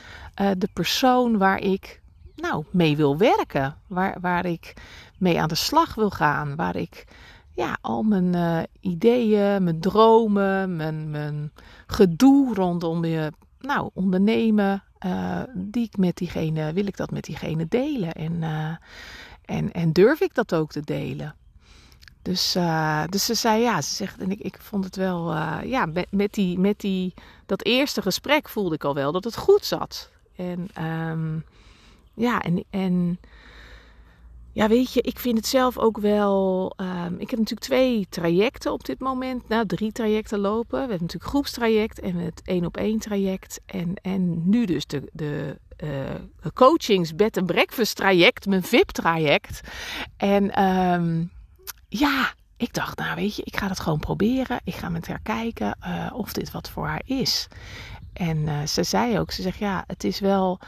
uh, 0.42 0.50
de 0.58 0.70
persoon 0.74 1.38
waar 1.38 1.60
ik 1.60 2.02
nou, 2.36 2.64
mee 2.72 2.98
wil 2.98 3.18
werken? 3.18 3.76
Waar, 3.88 4.18
waar 4.22 4.46
ik 4.46 4.74
mee 5.18 5.42
aan 5.42 5.48
de 5.48 5.56
slag 5.56 5.96
wil 5.96 6.10
gaan? 6.10 6.56
Waar 6.56 6.76
ik 6.76 7.06
ja, 7.54 7.78
al 7.82 8.04
mijn 8.04 8.68
ideeën, 8.80 9.64
mijn 9.64 9.80
dromen, 9.80 10.76
mijn, 10.76 11.10
mijn 11.10 11.52
gedoe 11.88 12.54
rondom 12.54 13.06
je 13.06 13.32
nou, 13.60 13.90
ondernemen, 13.94 14.84
die 15.54 15.86
ik 15.86 15.98
met 15.98 16.18
diegene, 16.18 16.74
wil 16.74 16.88
ik 16.88 16.98
dat 16.98 17.12
met 17.12 17.24
diegene 17.24 17.68
delen. 17.68 18.12
En 18.14 18.44
en, 19.50 19.72
en 19.72 19.94
durf 19.94 20.22
ik 20.22 20.34
dat 20.34 20.54
ook 20.56 20.72
te 20.72 20.82
delen? 20.82 21.36
Dus, 22.22 22.56
uh, 22.56 23.04
dus 23.10 23.26
ze 23.26 23.34
zei 23.34 23.62
ja, 23.62 23.82
ze 23.82 23.96
zegt, 23.96 24.20
en 24.20 24.32
ik, 24.32 24.40
ik 24.40 24.58
vond 24.62 24.84
het 24.84 24.96
wel, 24.96 25.34
uh, 25.34 25.58
ja, 25.64 25.86
met, 25.86 26.08
met, 26.12 26.34
die, 26.34 26.60
met 26.60 26.80
die, 26.80 27.14
dat 27.46 27.64
eerste 27.64 28.02
gesprek 28.02 28.50
voelde 28.50 28.76
ik 28.76 28.84
al 28.84 28.94
wel 28.94 29.12
dat 29.12 29.24
het 29.24 29.38
goed 29.38 29.66
zat. 29.66 30.10
En 30.36 30.86
um, 30.86 31.44
ja, 32.14 32.42
en, 32.42 32.64
en 32.70 33.20
ja, 34.60 34.68
weet 34.68 34.94
je, 34.94 35.02
ik 35.02 35.20
vind 35.20 35.38
het 35.38 35.48
zelf 35.48 35.78
ook 35.78 35.98
wel. 35.98 36.74
Um, 36.78 37.14
ik 37.20 37.30
heb 37.30 37.40
natuurlijk 37.40 37.68
twee 37.68 38.08
trajecten 38.10 38.72
op 38.72 38.86
dit 38.86 39.00
moment. 39.00 39.48
Nou, 39.48 39.66
drie 39.66 39.92
trajecten 39.92 40.40
lopen. 40.40 40.72
We 40.72 40.78
hebben 40.78 40.98
natuurlijk 41.00 41.32
groepstraject 41.32 42.00
en 42.00 42.16
het 42.16 42.42
één 42.44 42.66
op 42.66 42.78
één 42.78 43.00
traject. 43.00 43.62
En, 43.66 43.94
en 44.02 44.50
nu 44.50 44.66
dus 44.66 44.86
de, 44.86 45.10
de 45.14 45.60
uh, 45.84 46.52
coachings 46.54 47.16
bed 47.16 47.38
and 47.38 47.46
breakfast 47.46 47.96
traject, 47.96 48.46
mijn 48.46 48.64
VIP 48.64 48.90
traject. 48.90 49.62
En 50.18 50.64
um, 50.64 51.32
ja, 51.90 52.34
ik 52.58 52.74
dacht, 52.74 52.98
nou 52.98 53.16
weet 53.16 53.36
je, 53.36 53.44
ik 53.44 53.58
ga 53.58 53.68
het 53.68 53.80
gewoon 53.80 54.00
proberen. 54.00 54.60
Ik 54.64 54.76
ga 54.76 54.90
met 54.90 55.08
haar 55.08 55.22
kijken 55.24 55.78
uh, 55.84 56.12
of 56.14 56.34
dit 56.34 56.52
wat 56.52 56.70
voor 56.70 56.86
haar 56.86 57.02
is. 57.06 57.48
En 58.14 58.38
uh, 58.38 58.66
ze 58.66 58.84
zei 58.84 59.20
ook, 59.20 59.32
ze 59.32 59.42
zegt 59.42 59.58
ja, 59.58 59.84
het 59.88 60.04
is 60.04 60.20
wel 60.20 60.60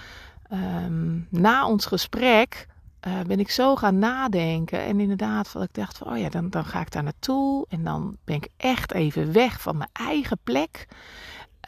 um, 0.51 1.27
na 1.29 1.67
ons 1.67 1.85
gesprek 1.85 2.69
uh, 3.07 3.19
ben 3.27 3.39
ik 3.39 3.49
zo 3.49 3.75
gaan 3.75 3.99
nadenken. 3.99 4.79
En 4.83 4.99
inderdaad, 4.99 5.51
wat 5.51 5.63
ik 5.63 5.73
dacht 5.73 5.97
van, 5.97 6.11
oh 6.11 6.17
ja, 6.17 6.29
dan, 6.29 6.49
dan 6.49 6.65
ga 6.65 6.81
ik 6.81 6.91
daar 6.91 7.03
naartoe. 7.03 7.65
En 7.69 7.83
dan 7.83 8.17
ben 8.23 8.35
ik 8.35 8.47
echt 8.57 8.93
even 8.93 9.33
weg 9.33 9.61
van 9.61 9.77
mijn 9.77 9.89
eigen 9.93 10.39
plek. 10.43 10.87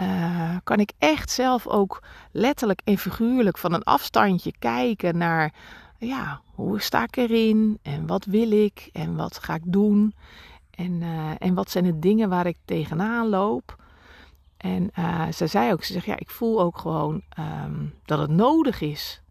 Uh, 0.01 0.55
kan 0.63 0.79
ik 0.79 0.91
echt 0.97 1.29
zelf 1.29 1.67
ook 1.67 2.03
letterlijk 2.31 2.81
en 2.83 2.97
figuurlijk 2.97 3.57
van 3.57 3.73
een 3.73 3.83
afstandje 3.83 4.53
kijken 4.59 5.17
naar, 5.17 5.53
ja, 5.97 6.41
hoe 6.53 6.81
sta 6.81 7.03
ik 7.03 7.15
erin? 7.15 7.79
En 7.81 8.07
wat 8.07 8.25
wil 8.25 8.51
ik? 8.51 8.89
En 8.93 9.15
wat 9.15 9.37
ga 9.43 9.55
ik 9.55 9.63
doen? 9.65 10.15
En, 10.71 11.01
uh, 11.01 11.31
en 11.37 11.53
wat 11.53 11.69
zijn 11.69 11.83
de 11.83 11.99
dingen 11.99 12.29
waar 12.29 12.45
ik 12.45 12.57
tegenaan 12.65 13.27
loop? 13.27 13.81
En 14.57 14.91
uh, 14.99 15.27
ze 15.27 15.47
zei 15.47 15.71
ook, 15.71 15.83
ze 15.83 15.93
zegt 15.93 16.05
ja, 16.05 16.19
ik 16.19 16.29
voel 16.29 16.61
ook 16.61 16.77
gewoon 16.77 17.21
ehm, 17.29 17.85
dat 18.05 18.19
het 18.19 18.29
nodig 18.29 18.81
is. 18.81 19.22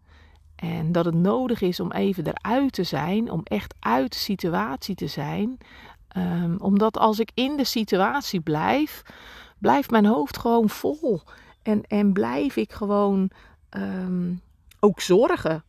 En 0.62 0.92
dat 0.92 1.04
het 1.04 1.14
nodig 1.14 1.61
is 1.61 1.81
om 1.81 1.92
even 1.92 2.26
eruit 2.26 2.73
te 2.73 2.85
zijn, 2.85 3.31
om 3.31 3.40
echt 3.45 3.75
uit 3.78 4.12
de 4.12 4.19
situatie 4.19 4.95
te 4.95 5.07
zijn. 5.07 5.59
Um, 6.16 6.57
omdat 6.59 6.99
als 6.99 7.19
ik 7.19 7.31
in 7.35 7.57
de 7.57 7.64
situatie 7.64 8.40
blijf, 8.40 9.02
blijft 9.59 9.90
mijn 9.90 10.07
hoofd 10.07 10.38
gewoon 10.38 10.69
vol. 10.69 11.21
En, 11.62 11.83
en 11.87 12.12
blijf 12.12 12.57
ik 12.57 12.73
gewoon 12.73 13.31
um, 13.71 14.40
ook 14.81 15.00
zorgen. 15.00 15.64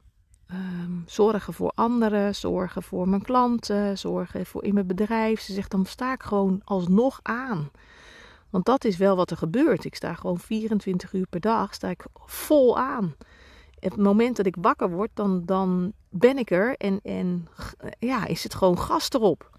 Um, 0.52 1.04
zorgen 1.06 1.54
voor 1.54 1.72
anderen, 1.76 2.36
zorgen 2.36 2.84
voor 2.84 3.10
mijn 3.10 3.22
klanten, 3.22 3.98
zorgen 3.98 4.46
voor 4.46 4.64
in 4.64 4.74
mijn 4.74 4.88
bedrijf. 4.88 5.42
Ze 5.42 5.54
zegt, 5.54 5.72
dan 5.72 5.86
sta 5.86 6.14
ik 6.14 6.24
gewoon 6.24 6.62
alsnog 6.64 7.20
aan. 7.24 7.72
Want 8.50 8.66
dat 8.66 8.86
is 8.86 8.98
wel 8.98 9.16
wat 9.16 9.32
er 9.32 9.38
gebeurt. 9.38 9.86
Ik 9.86 9.96
sta 9.96 10.14
gewoon 10.14 10.40
24 10.40 11.14
uur 11.14 11.28
per 11.30 11.40
dag, 11.40 11.74
sta 11.74 11.90
ik 11.90 12.06
vol 12.26 12.78
aan. 12.80 13.16
Het 13.84 13.98
moment 13.98 14.36
dat 14.36 14.46
ik 14.46 14.56
wakker 14.62 14.90
word, 14.90 15.10
dan, 15.14 15.46
dan 15.46 15.94
ben 16.10 16.38
ik 16.38 16.52
er 16.52 16.78
en, 16.78 17.00
en 17.04 17.48
ja, 18.00 18.26
is 18.26 18.44
het 18.44 18.56
gewoon 18.56 18.80
gas 18.80 19.10
erop. 19.10 19.50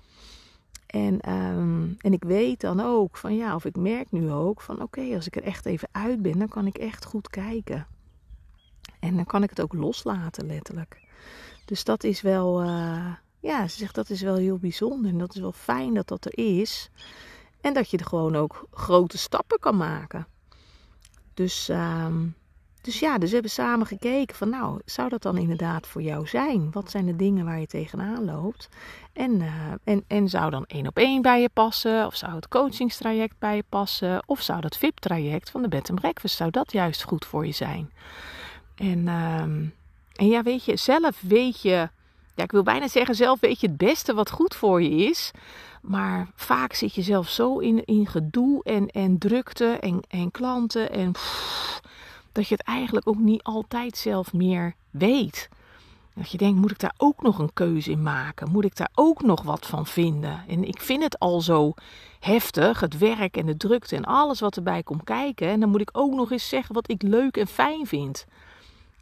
En, 0.86 1.30
um, 1.32 1.96
en 1.98 2.12
ik 2.12 2.24
weet 2.24 2.60
dan 2.60 2.80
ook 2.80 3.16
van 3.16 3.36
ja, 3.36 3.54
of 3.54 3.64
ik 3.64 3.76
merk 3.76 4.10
nu 4.10 4.30
ook 4.30 4.60
van 4.60 4.82
oké, 4.82 5.14
als 5.14 5.26
ik 5.26 5.36
er 5.36 5.42
echt 5.42 5.66
even 5.66 5.88
uit 5.92 6.22
ben, 6.22 6.38
dan 6.38 6.48
kan 6.48 6.66
ik 6.66 6.76
echt 6.76 7.04
goed 7.04 7.28
kijken. 7.28 7.86
En 9.00 9.16
dan 9.16 9.24
kan 9.24 9.42
ik 9.42 9.50
het 9.50 9.60
ook 9.60 9.72
loslaten, 9.72 10.46
letterlijk. 10.46 11.00
Dus 11.64 11.84
dat 11.84 12.04
is 12.04 12.20
wel, 12.20 12.62
uh, 12.64 13.14
ja, 13.40 13.68
ze 13.68 13.78
zegt 13.78 13.94
dat 13.94 14.10
is 14.10 14.20
wel 14.22 14.36
heel 14.36 14.58
bijzonder. 14.58 15.10
En 15.10 15.18
dat 15.18 15.34
is 15.34 15.40
wel 15.40 15.52
fijn 15.52 15.94
dat 15.94 16.08
dat 16.08 16.24
er 16.24 16.38
is. 16.38 16.90
En 17.60 17.74
dat 17.74 17.90
je 17.90 17.96
er 17.96 18.06
gewoon 18.06 18.36
ook 18.36 18.66
grote 18.70 19.18
stappen 19.18 19.58
kan 19.58 19.76
maken. 19.76 20.26
Dus, 21.34 21.68
um, 21.68 22.34
dus 22.84 22.98
ja, 22.98 23.18
dus 23.18 23.28
we 23.28 23.34
hebben 23.34 23.50
samen 23.50 23.86
gekeken 23.86 24.36
van 24.36 24.48
nou, 24.48 24.80
zou 24.84 25.08
dat 25.08 25.22
dan 25.22 25.38
inderdaad 25.38 25.86
voor 25.86 26.02
jou 26.02 26.26
zijn? 26.26 26.70
Wat 26.72 26.90
zijn 26.90 27.06
de 27.06 27.16
dingen 27.16 27.44
waar 27.44 27.60
je 27.60 27.66
tegenaan 27.66 28.24
loopt? 28.24 28.68
En, 29.12 29.40
uh, 29.40 29.48
en, 29.84 30.04
en 30.06 30.28
zou 30.28 30.50
dan 30.50 30.64
één 30.66 30.86
op 30.86 30.96
één 30.96 31.22
bij 31.22 31.40
je 31.40 31.48
passen? 31.52 32.06
Of 32.06 32.16
zou 32.16 32.34
het 32.34 32.48
coachingstraject 32.48 33.38
bij 33.38 33.56
je 33.56 33.64
passen? 33.68 34.22
Of 34.26 34.40
zou 34.40 34.60
dat 34.60 34.76
VIP-traject 34.76 35.50
van 35.50 35.62
de 35.62 35.68
Bed 35.68 35.94
Breakfast, 35.94 36.36
zou 36.36 36.50
dat 36.50 36.72
juist 36.72 37.02
goed 37.02 37.24
voor 37.24 37.46
je 37.46 37.52
zijn? 37.52 37.90
En, 38.74 39.08
um, 39.08 39.74
en 40.12 40.26
ja, 40.26 40.42
weet 40.42 40.64
je, 40.64 40.76
zelf 40.76 41.20
weet 41.20 41.62
je, 41.62 41.88
ja, 42.34 42.42
ik 42.42 42.52
wil 42.52 42.62
bijna 42.62 42.88
zeggen, 42.88 43.14
zelf 43.14 43.40
weet 43.40 43.60
je 43.60 43.66
het 43.66 43.76
beste 43.76 44.14
wat 44.14 44.30
goed 44.30 44.54
voor 44.54 44.82
je 44.82 44.90
is. 44.90 45.30
Maar 45.82 46.28
vaak 46.34 46.72
zit 46.72 46.94
je 46.94 47.02
zelf 47.02 47.28
zo 47.28 47.58
in, 47.58 47.84
in 47.84 48.06
gedoe 48.06 48.62
en, 48.62 48.88
en 48.88 49.18
drukte 49.18 49.66
en, 49.80 50.00
en 50.08 50.30
klanten 50.30 50.90
en 50.90 51.12
dat 52.34 52.48
je 52.48 52.54
het 52.54 52.66
eigenlijk 52.66 53.08
ook 53.08 53.18
niet 53.18 53.42
altijd 53.42 53.96
zelf 53.96 54.32
meer 54.32 54.74
weet. 54.90 55.48
Dat 56.14 56.30
je 56.30 56.38
denkt, 56.38 56.60
moet 56.60 56.70
ik 56.70 56.78
daar 56.78 56.94
ook 56.96 57.22
nog 57.22 57.38
een 57.38 57.52
keuze 57.52 57.90
in 57.90 58.02
maken? 58.02 58.50
Moet 58.50 58.64
ik 58.64 58.76
daar 58.76 58.90
ook 58.94 59.22
nog 59.22 59.42
wat 59.42 59.66
van 59.66 59.86
vinden? 59.86 60.44
En 60.48 60.64
ik 60.64 60.80
vind 60.80 61.02
het 61.02 61.18
al 61.18 61.40
zo 61.40 61.74
heftig, 62.20 62.80
het 62.80 62.98
werk 62.98 63.36
en 63.36 63.46
de 63.46 63.56
drukte 63.56 63.96
en 63.96 64.04
alles 64.04 64.40
wat 64.40 64.56
erbij 64.56 64.82
komt 64.82 65.04
kijken. 65.04 65.48
En 65.48 65.60
dan 65.60 65.68
moet 65.68 65.80
ik 65.80 65.90
ook 65.92 66.14
nog 66.14 66.30
eens 66.30 66.48
zeggen 66.48 66.74
wat 66.74 66.90
ik 66.90 67.02
leuk 67.02 67.36
en 67.36 67.46
fijn 67.46 67.86
vind. 67.86 68.26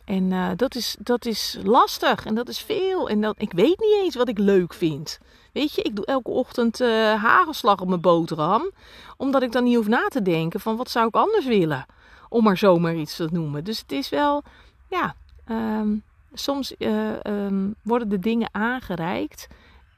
En 0.04 0.22
uh, 0.30 0.48
dat, 0.56 0.74
is, 0.74 0.96
dat 0.98 1.24
is 1.24 1.58
lastig 1.62 2.24
en 2.24 2.34
dat 2.34 2.48
is 2.48 2.58
veel. 2.58 3.08
En 3.08 3.20
dat, 3.20 3.34
ik 3.38 3.52
weet 3.52 3.78
niet 3.80 3.98
eens 4.02 4.14
wat 4.14 4.28
ik 4.28 4.38
leuk 4.38 4.74
vind. 4.74 5.18
Weet 5.52 5.74
je, 5.74 5.82
ik 5.82 5.96
doe 5.96 6.06
elke 6.06 6.30
ochtend 6.30 6.80
uh, 6.80 6.88
hagelslag 7.22 7.80
op 7.80 7.88
mijn 7.88 8.00
boterham. 8.00 8.70
Omdat 9.16 9.42
ik 9.42 9.52
dan 9.52 9.64
niet 9.64 9.76
hoef 9.76 9.88
na 9.88 10.06
te 10.08 10.22
denken 10.22 10.60
van 10.60 10.76
wat 10.76 10.90
zou 10.90 11.06
ik 11.06 11.14
anders 11.14 11.46
willen. 11.46 11.86
Om 12.32 12.44
maar 12.44 12.56
zomaar 12.56 12.94
iets 12.94 13.16
te 13.16 13.28
noemen. 13.32 13.64
Dus 13.64 13.78
het 13.78 13.92
is 13.92 14.08
wel, 14.08 14.42
ja, 14.88 15.14
um, 15.48 16.02
soms 16.32 16.74
uh, 16.78 17.14
um, 17.22 17.74
worden 17.82 18.08
de 18.08 18.18
dingen 18.18 18.48
aangereikt. 18.52 19.48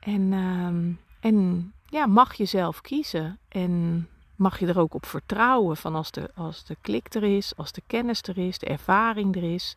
En, 0.00 0.32
um, 0.32 0.98
en 1.20 1.72
ja, 1.86 2.06
mag 2.06 2.34
je 2.34 2.44
zelf 2.44 2.80
kiezen. 2.80 3.38
En 3.48 4.08
mag 4.36 4.58
je 4.58 4.66
er 4.66 4.78
ook 4.78 4.94
op 4.94 5.06
vertrouwen 5.06 5.76
van 5.76 5.94
als 5.94 6.10
de, 6.10 6.30
als 6.34 6.64
de 6.64 6.76
klik 6.80 7.14
er 7.14 7.22
is, 7.22 7.56
als 7.56 7.72
de 7.72 7.82
kennis 7.86 8.22
er 8.22 8.38
is, 8.38 8.58
de 8.58 8.66
ervaring 8.66 9.36
er 9.36 9.54
is. 9.54 9.74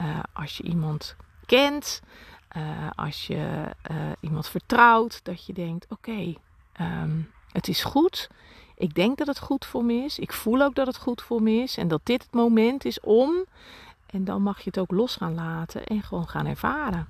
Uh, 0.00 0.18
als 0.32 0.56
je 0.56 0.62
iemand 0.62 1.16
kent, 1.46 2.02
uh, 2.56 2.90
als 2.94 3.26
je 3.26 3.64
iemand 4.20 4.48
vertrouwt, 4.48 5.24
dat 5.24 5.46
je 5.46 5.52
denkt: 5.52 5.86
oké, 5.88 6.34
het 7.52 7.68
is 7.68 7.84
goed. 7.84 8.28
Ik 8.82 8.94
denk 8.94 9.18
dat 9.18 9.26
het 9.26 9.38
goed 9.38 9.64
voor 9.64 9.84
me 9.84 9.94
is. 9.94 10.18
Ik 10.18 10.32
voel 10.32 10.62
ook 10.62 10.74
dat 10.74 10.86
het 10.86 10.96
goed 10.96 11.22
voor 11.22 11.42
me 11.42 11.52
is. 11.52 11.76
En 11.76 11.88
dat 11.88 12.00
dit 12.02 12.22
het 12.22 12.32
moment 12.32 12.84
is 12.84 13.00
om. 13.00 13.44
En 14.06 14.24
dan 14.24 14.42
mag 14.42 14.58
je 14.58 14.64
het 14.64 14.78
ook 14.78 14.90
los 14.90 15.16
gaan 15.16 15.34
laten 15.34 15.84
en 15.84 16.02
gewoon 16.02 16.28
gaan 16.28 16.46
ervaren. 16.46 17.06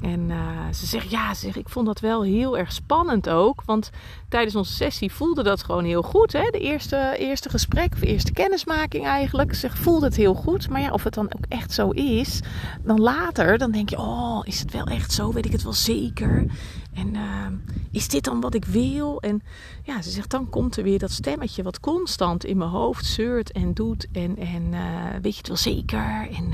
En 0.00 0.20
uh, 0.20 0.72
ze 0.72 0.86
zegt, 0.86 1.10
ja, 1.10 1.34
ze 1.34 1.48
ik 1.48 1.68
vond 1.68 1.86
dat 1.86 2.00
wel 2.00 2.22
heel 2.22 2.58
erg 2.58 2.72
spannend 2.72 3.28
ook. 3.28 3.62
Want 3.64 3.90
tijdens 4.28 4.56
onze 4.56 4.72
sessie 4.72 5.12
voelde 5.12 5.42
dat 5.42 5.62
gewoon 5.62 5.84
heel 5.84 6.02
goed. 6.02 6.32
Hè? 6.32 6.50
De 6.50 6.60
eerste, 6.60 7.14
eerste 7.18 7.48
gesprek, 7.48 7.92
of 7.92 8.02
eerste 8.02 8.32
kennismaking 8.32 9.06
eigenlijk. 9.06 9.54
Ze 9.54 9.70
voelde 9.70 10.06
het 10.06 10.16
heel 10.16 10.34
goed. 10.34 10.68
Maar 10.68 10.80
ja, 10.80 10.90
of 10.90 11.04
het 11.04 11.14
dan 11.14 11.26
ook 11.26 11.44
echt 11.48 11.72
zo 11.72 11.90
is. 11.90 12.40
Dan 12.84 13.00
later, 13.00 13.58
dan 13.58 13.70
denk 13.70 13.90
je, 13.90 13.98
oh, 13.98 14.40
is 14.44 14.60
het 14.60 14.72
wel 14.72 14.86
echt 14.86 15.12
zo? 15.12 15.32
Weet 15.32 15.46
ik 15.46 15.52
het 15.52 15.62
wel 15.62 15.72
zeker? 15.72 16.46
En 16.94 17.14
uh, 17.14 17.46
is 17.90 18.08
dit 18.08 18.24
dan 18.24 18.40
wat 18.40 18.54
ik 18.54 18.64
wil? 18.64 19.20
En 19.20 19.42
ja, 19.82 20.02
ze 20.02 20.10
zegt, 20.10 20.30
dan 20.30 20.48
komt 20.48 20.76
er 20.76 20.82
weer 20.82 20.98
dat 20.98 21.10
stemmetje 21.10 21.62
wat 21.62 21.80
constant 21.80 22.44
in 22.44 22.56
mijn 22.56 22.70
hoofd 22.70 23.04
zeurt 23.04 23.52
en 23.52 23.74
doet. 23.74 24.06
En, 24.12 24.36
en 24.36 24.62
uh, 24.72 24.80
weet 25.22 25.32
je 25.32 25.38
het 25.38 25.48
wel 25.48 25.56
zeker? 25.56 26.28
En 26.30 26.52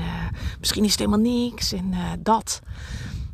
misschien 0.59 0.83
is 0.83 0.91
het 0.91 0.99
helemaal 0.99 1.33
niks. 1.33 1.71
En 1.71 1.93
dat. 2.19 2.61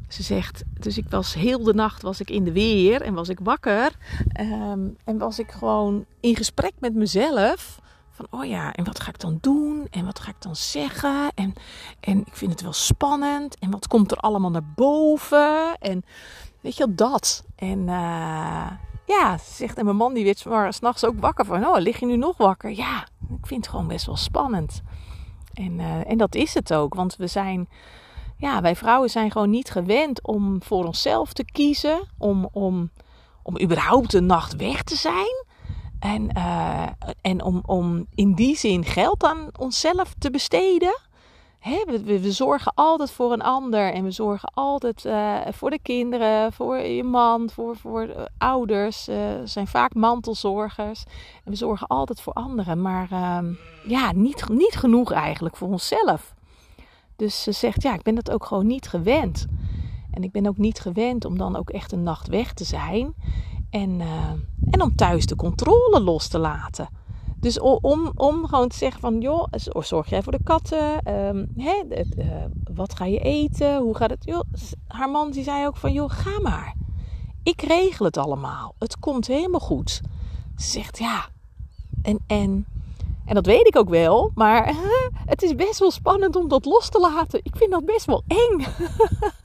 Ze 0.08 0.24
zegt, 0.24 0.64
dus 0.80 0.98
ik 0.98 1.10
was 1.10 1.34
heel 1.34 1.64
de 1.64 1.74
nacht 1.74 2.02
was 2.02 2.20
ik 2.20 2.30
in 2.30 2.44
de 2.44 2.52
weer 2.52 3.02
en 3.02 3.14
was 3.14 3.30
ik 3.30 3.40
wakker. 3.40 3.92
Um, 4.40 4.98
en 5.04 5.18
was 5.18 5.40
ik 5.40 5.52
gewoon 5.52 6.06
in 6.20 6.36
gesprek 6.36 6.74
met 6.80 6.94
mezelf. 6.94 7.80
Van, 8.12 8.28
oh 8.30 8.46
ja, 8.46 8.74
en 8.74 8.84
wat 8.84 9.00
ga 9.00 9.10
ik 9.10 9.20
dan 9.20 9.38
doen? 9.42 9.88
En 9.90 10.06
wat 10.06 10.20
ga 10.20 10.30
ik 10.30 10.42
dan 10.42 10.56
zeggen? 10.56 11.32
En, 11.34 11.54
en 12.00 12.20
ik 12.20 12.36
vind 12.36 12.52
het 12.52 12.62
wel 12.62 12.74
spannend. 12.74 13.60
En 13.60 13.72
wat 13.72 13.88
komt 13.88 14.12
er 14.12 14.18
allemaal 14.18 14.52
naar 14.52 14.74
boven? 14.76 15.78
En 15.80 16.04
weet 16.66 16.78
je 16.78 16.96
dat. 16.96 17.44
En 17.56 17.80
uh, 17.80 18.72
ja, 19.06 19.38
ze 19.38 19.54
zegt, 19.54 19.78
en 19.78 19.86
mijn 19.86 19.98
man 19.98 20.14
die 20.14 20.24
werd 20.24 20.46
s'nachts 20.76 21.06
ook 21.06 21.20
wakker 21.20 21.46
van, 21.46 21.66
oh, 21.66 21.80
lig 21.80 22.00
je 22.00 22.06
nu 22.06 22.18
nog 22.18 22.38
wakker? 22.38 22.76
Ja, 22.76 23.08
ik 23.40 23.48
vind 23.48 23.62
het 23.62 23.70
gewoon 23.70 23.88
best 23.88 24.06
wel 24.06 24.18
spannend. 24.18 24.82
En, 25.54 25.80
uh, 25.80 26.10
en 26.10 26.18
dat 26.18 26.36
is 26.36 26.54
het 26.54 26.74
ook, 26.74 26.94
want 26.94 27.16
we 27.16 27.28
zijn 27.28 27.68
ja, 28.38 28.62
wij 28.62 28.76
vrouwen 28.76 29.10
zijn 29.10 29.32
gewoon 29.32 29.50
niet 29.50 29.72
gewend 29.72 30.28
om 30.28 30.64
voor 30.64 30.86
onszelf 30.86 31.34
te 31.34 31.46
kiezen. 31.46 32.08
Om, 32.18 32.50
om, 32.52 32.90
om 33.44 33.62
überhaupt 33.62 34.14
een 34.14 34.26
nacht 34.26 34.56
weg 34.56 34.84
te 34.84 34.96
zijn. 34.96 35.46
En, 36.00 36.30
uh, 36.38 36.88
en 37.22 37.44
om, 37.44 37.62
om 37.66 38.06
in 38.16 38.34
die 38.34 38.58
zin 38.58 38.86
geld 38.86 39.24
aan 39.24 39.50
onszelf 39.60 40.14
te 40.18 40.32
besteden. 40.32 40.98
We, 41.66 42.32
zorgen 42.32 42.72
altijd 42.76 43.12
voor 43.12 43.32
een 43.32 43.42
ander. 43.42 43.94
En 43.94 44.04
we 44.04 44.12
zorgen 44.12 44.52
altijd 44.54 45.06
uh, 45.06 45.38
voor 45.52 45.70
de 45.70 45.80
kinderen, 45.82 46.54
voor 46.54 46.78
je 46.78 47.04
man, 47.04 47.50
voor, 47.50 47.76
voor 47.78 48.30
ouders. 48.38 49.10
Uh, 49.10 49.18
zijn 49.44 49.68
vaak 49.68 49.94
mantelzorgers. 49.94 51.04
En 51.44 51.52
we 51.52 51.56
zorgen 51.56 51.88
altijd 51.88 52.22
voor 52.22 52.34
anderen. 52.34 52.82
Maar 52.82 53.08
uh, 53.12 53.40
ja, 53.88 54.12
niet, 54.12 54.50
niet 54.50 54.76
genoeg 54.76 55.12
eigenlijk 55.12 55.56
voor 55.56 55.68
onszelf. 55.68 56.34
Dus 57.16 57.44
ze 57.44 57.52
zegt, 57.52 57.82
ja, 57.82 57.94
ik 57.94 58.02
ben 58.02 58.16
dat 58.16 58.32
ook 58.32 58.46
gewoon 58.46 58.68
niet 58.68 58.88
gewend. 58.88 59.46
En 60.12 60.24
ik 60.24 60.32
ben 60.32 60.48
ook 60.48 60.58
niet 60.58 60.80
gewend 60.80 61.26
om 61.26 61.38
dan 61.38 61.56
ook 61.56 61.70
echt 61.70 61.92
een 61.92 62.04
nacht 62.04 62.28
weg 62.28 62.54
te 62.54 62.64
zijn. 62.64 63.14
En, 63.70 64.02
en 64.72 64.82
om 64.82 64.96
thuis 64.96 65.26
de 65.26 65.36
controle 65.36 66.02
los 66.02 66.28
te 66.28 66.40
laten. 66.40 67.05
Dus 67.46 67.60
om, 67.60 68.12
om 68.16 68.48
gewoon 68.48 68.68
te 68.68 68.78
zeggen 68.78 69.02
van, 69.02 69.22
joh, 69.22 69.46
zorg 69.80 70.10
jij 70.10 70.24
voor 70.24 70.32
de 70.32 70.44
katten? 70.44 71.14
Um, 71.14 71.52
hè, 71.58 71.84
uh, 72.18 72.26
wat 72.74 72.96
ga 72.96 73.06
je 73.06 73.20
eten? 73.20 73.78
Hoe 73.78 73.96
gaat 73.96 74.10
het? 74.10 74.26
Joh, 74.26 74.42
haar 74.88 75.10
man 75.10 75.32
die 75.32 75.44
zei 75.44 75.68
ook 75.68 75.78
van, 75.78 75.92
joh, 75.92 76.10
ga 76.10 76.40
maar. 76.42 76.76
Ik 77.44 77.62
regel 77.62 78.06
het 78.06 78.18
allemaal. 78.18 78.76
Het 78.80 79.00
komt 79.00 79.28
helemaal 79.28 79.60
goed. 79.60 80.02
Ze 80.58 80.70
zegt, 80.70 80.98
ja. 80.98 81.26
En, 82.02 82.20
en 82.28 82.66
en 83.26 83.36
dat 83.36 83.46
weet 83.46 83.68
ik 83.68 83.76
ook 83.76 83.90
wel, 83.90 84.32
maar 84.36 84.76
het 85.26 85.44
is 85.44 85.56
best 85.56 85.80
wel 85.80 85.92
spannend 85.92 86.36
om 86.36 86.48
dat 86.48 86.66
los 86.66 86.90
te 86.90 87.00
laten. 87.00 87.40
Ik 87.44 87.56
vind 87.56 87.72
dat 87.72 87.86
best 87.86 88.06
wel 88.06 88.24
eng. 88.28 88.66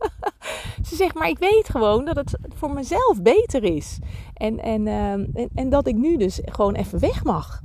Ze 0.88 0.96
zegt, 0.96 1.14
maar 1.14 1.28
ik 1.28 1.38
weet 1.38 1.68
gewoon 1.68 2.04
dat 2.04 2.16
het 2.16 2.36
voor 2.54 2.70
mezelf 2.70 3.22
beter 3.22 3.64
is. 3.64 3.98
En, 4.34 4.58
en, 4.58 4.86
uh, 4.86 5.12
en, 5.12 5.48
en, 5.54 5.68
dat 5.68 5.86
ik 5.86 5.96
nu 5.96 6.16
dus 6.16 6.40
gewoon 6.44 6.74
even 6.74 7.00
weg 7.00 7.24
mag. 7.24 7.60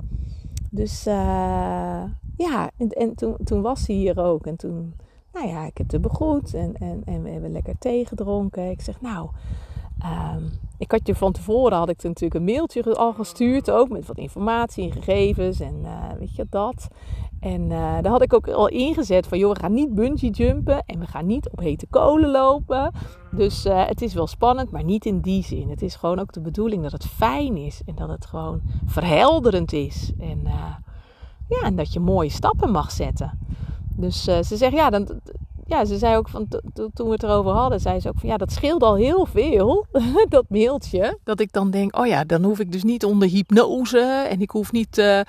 Dus 0.76 1.06
uh, 1.06 2.02
ja, 2.36 2.70
en, 2.76 2.88
en 2.88 3.14
toen, 3.14 3.36
toen 3.44 3.62
was 3.62 3.84
ze 3.84 3.92
hier 3.92 4.18
ook. 4.18 4.46
En 4.46 4.56
toen, 4.56 4.94
nou 5.32 5.48
ja, 5.48 5.64
ik 5.66 5.78
heb 5.78 5.90
het 5.90 6.00
begroet 6.00 6.54
en, 6.54 6.74
en, 6.74 7.02
en 7.04 7.22
we 7.22 7.30
hebben 7.30 7.52
lekker 7.52 7.78
thee 7.78 8.06
gedronken. 8.06 8.70
Ik 8.70 8.80
zeg, 8.80 9.00
nou, 9.00 9.28
Ehm, 9.98 10.42
ik 10.78 10.90
had 10.90 11.06
je 11.06 11.14
van 11.14 11.32
tevoren 11.32 11.78
had 11.78 11.88
ik 11.88 12.02
natuurlijk 12.02 12.34
een 12.34 12.44
mailtje 12.44 12.94
al 12.94 13.12
gestuurd, 13.12 13.70
ook 13.70 13.88
met 13.88 14.06
wat 14.06 14.18
informatie 14.18 14.84
en 14.84 14.92
gegevens 14.92 15.60
en 15.60 15.74
uh, 15.82 16.12
weet 16.18 16.36
je 16.36 16.46
dat. 16.50 16.88
En 17.40 17.62
uh, 17.62 17.70
daar 17.70 18.12
had 18.12 18.22
ik 18.22 18.34
ook 18.34 18.48
al 18.48 18.68
ingezet 18.68 19.26
van, 19.26 19.38
joh, 19.38 19.52
we 19.52 19.60
gaan 19.60 19.72
niet 19.72 19.94
bungee 19.94 20.30
jumpen 20.30 20.82
en 20.86 20.98
we 20.98 21.06
gaan 21.06 21.26
niet 21.26 21.50
op 21.50 21.58
hete 21.58 21.86
kolen 21.86 22.30
lopen. 22.30 22.92
Dus 23.30 23.66
uh, 23.66 23.86
het 23.86 24.02
is 24.02 24.14
wel 24.14 24.26
spannend, 24.26 24.70
maar 24.70 24.84
niet 24.84 25.06
in 25.06 25.20
die 25.20 25.42
zin. 25.42 25.70
Het 25.70 25.82
is 25.82 25.94
gewoon 25.94 26.18
ook 26.18 26.32
de 26.32 26.40
bedoeling 26.40 26.82
dat 26.82 26.92
het 26.92 27.06
fijn 27.06 27.56
is 27.56 27.82
en 27.86 27.94
dat 27.94 28.08
het 28.08 28.26
gewoon 28.26 28.60
verhelderend 28.86 29.72
is. 29.72 30.12
En, 30.18 30.40
ja, 31.48 31.62
en 31.62 31.76
dat 31.76 31.92
je 31.92 32.00
mooie 32.00 32.30
stappen 32.30 32.70
mag 32.70 32.90
zetten. 32.90 33.38
Dus 33.96 34.24
ze 34.24 34.56
zegt, 34.56 34.72
ja, 34.72 34.90
dan, 34.90 35.20
ja, 35.66 35.84
ze 35.84 35.98
zei 35.98 36.16
ook 36.16 36.28
van 36.28 36.48
toen 36.74 37.06
we 37.06 37.12
het 37.12 37.22
erover 37.22 37.50
hadden, 37.52 37.80
zei 37.80 38.00
ze 38.00 38.08
ook 38.08 38.18
van 38.18 38.28
ja, 38.28 38.36
dat 38.36 38.52
scheelt 38.52 38.82
al 38.82 38.96
heel 38.96 39.26
veel, 39.26 39.86
dat 40.28 40.44
mailtje. 40.48 41.18
Dat 41.24 41.40
ik 41.40 41.52
dan 41.52 41.70
denk, 41.70 41.96
oh 41.96 42.06
ja, 42.06 42.24
dan 42.24 42.44
hoef 42.44 42.58
ik 42.58 42.72
dus 42.72 42.82
niet 42.82 43.04
onder 43.04 43.28
hypnose 43.28 44.26
en 44.30 44.40
ik 44.40 44.50
hoef 44.50 44.72
niet 44.72 44.98
uh, 44.98 45.20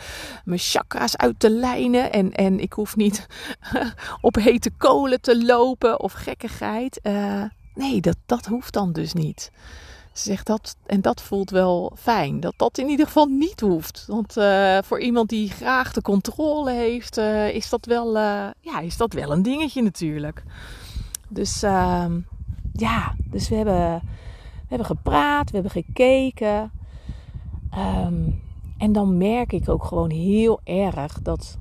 mijn 0.45 0.59
chakra's 0.59 1.17
uit 1.17 1.39
te 1.39 1.49
lijnen 1.49 2.11
en, 2.11 2.31
en 2.31 2.59
ik 2.59 2.73
hoef 2.73 2.95
niet 2.95 3.27
op 4.21 4.35
hete 4.35 4.71
kolen 4.77 5.21
te 5.21 5.45
lopen 5.45 5.99
of 5.99 6.13
gekkigheid. 6.13 6.99
Uh, 7.03 7.43
nee, 7.73 8.01
dat, 8.01 8.17
dat 8.25 8.45
hoeft 8.45 8.73
dan 8.73 8.91
dus 8.91 9.13
niet. 9.13 9.51
Ze 10.17 10.23
zegt 10.23 10.45
dat, 10.45 10.77
en 10.85 11.01
dat 11.01 11.21
voelt 11.21 11.49
wel 11.49 11.91
fijn, 11.95 12.39
dat 12.39 12.53
dat 12.57 12.77
in 12.77 12.89
ieder 12.89 13.05
geval 13.05 13.25
niet 13.25 13.59
hoeft. 13.59 14.05
Want 14.07 14.37
uh, 14.37 14.77
voor 14.83 14.99
iemand 14.99 15.29
die 15.29 15.49
graag 15.49 15.93
de 15.93 16.01
controle 16.01 16.71
heeft, 16.71 17.17
uh, 17.17 17.53
is, 17.53 17.69
dat 17.69 17.85
wel, 17.85 18.07
uh, 18.15 18.47
ja, 18.59 18.79
is 18.79 18.97
dat 18.97 19.13
wel 19.13 19.31
een 19.31 19.41
dingetje 19.41 19.81
natuurlijk. 19.81 20.43
Dus 21.27 21.63
ehm, 21.63 22.19
ja, 22.73 23.15
dus 23.25 23.49
we 23.49 23.55
hebben, 23.55 24.01
we 24.61 24.67
hebben 24.67 24.87
gepraat, 24.87 25.49
we 25.49 25.53
hebben 25.53 25.83
gekeken. 25.83 26.71
Um, 27.77 28.41
en 28.77 28.91
dan 28.91 29.17
merk 29.17 29.53
ik 29.53 29.69
ook 29.69 29.83
gewoon 29.83 30.09
heel 30.09 30.59
erg 30.63 31.21
dat, 31.21 31.57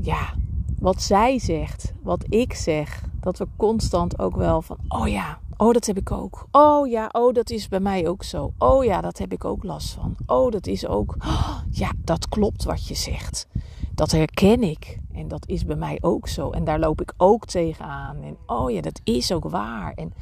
ja, 0.00 0.34
wat 0.78 1.02
zij 1.02 1.38
zegt, 1.38 1.92
wat 2.02 2.24
ik 2.28 2.54
zeg, 2.54 3.02
dat 3.20 3.38
we 3.38 3.46
constant 3.56 4.18
ook 4.18 4.36
wel 4.36 4.62
van, 4.62 4.76
oh 4.88 5.08
ja, 5.08 5.38
Oh, 5.60 5.72
dat 5.72 5.86
heb 5.86 5.96
ik 5.96 6.10
ook. 6.10 6.48
Oh 6.50 6.88
ja, 6.88 7.08
oh, 7.12 7.34
dat 7.34 7.50
is 7.50 7.68
bij 7.68 7.80
mij 7.80 8.08
ook 8.08 8.22
zo. 8.22 8.52
Oh 8.58 8.84
ja, 8.84 9.00
dat 9.00 9.18
heb 9.18 9.32
ik 9.32 9.44
ook 9.44 9.64
last 9.64 9.90
van. 9.90 10.16
Oh, 10.26 10.50
dat 10.50 10.66
is 10.66 10.86
ook. 10.86 11.16
ja, 11.70 11.92
dat 12.04 12.28
klopt 12.28 12.64
wat 12.64 12.86
je 12.86 12.94
zegt. 12.94 13.46
Dat 13.94 14.10
herken 14.10 14.62
ik. 14.62 14.98
En 15.12 15.28
dat 15.28 15.48
is 15.48 15.64
bij 15.64 15.76
mij 15.76 15.98
ook 16.00 16.28
zo. 16.28 16.50
En 16.50 16.64
daar 16.64 16.78
loop 16.78 17.00
ik 17.00 17.12
ook 17.16 17.44
tegenaan. 17.44 18.22
En 18.22 18.36
oh 18.46 18.70
ja, 18.70 18.80
dat 18.80 19.00
is 19.04 19.32
ook 19.32 19.48
waar. 19.48 19.92
En, 19.94 20.12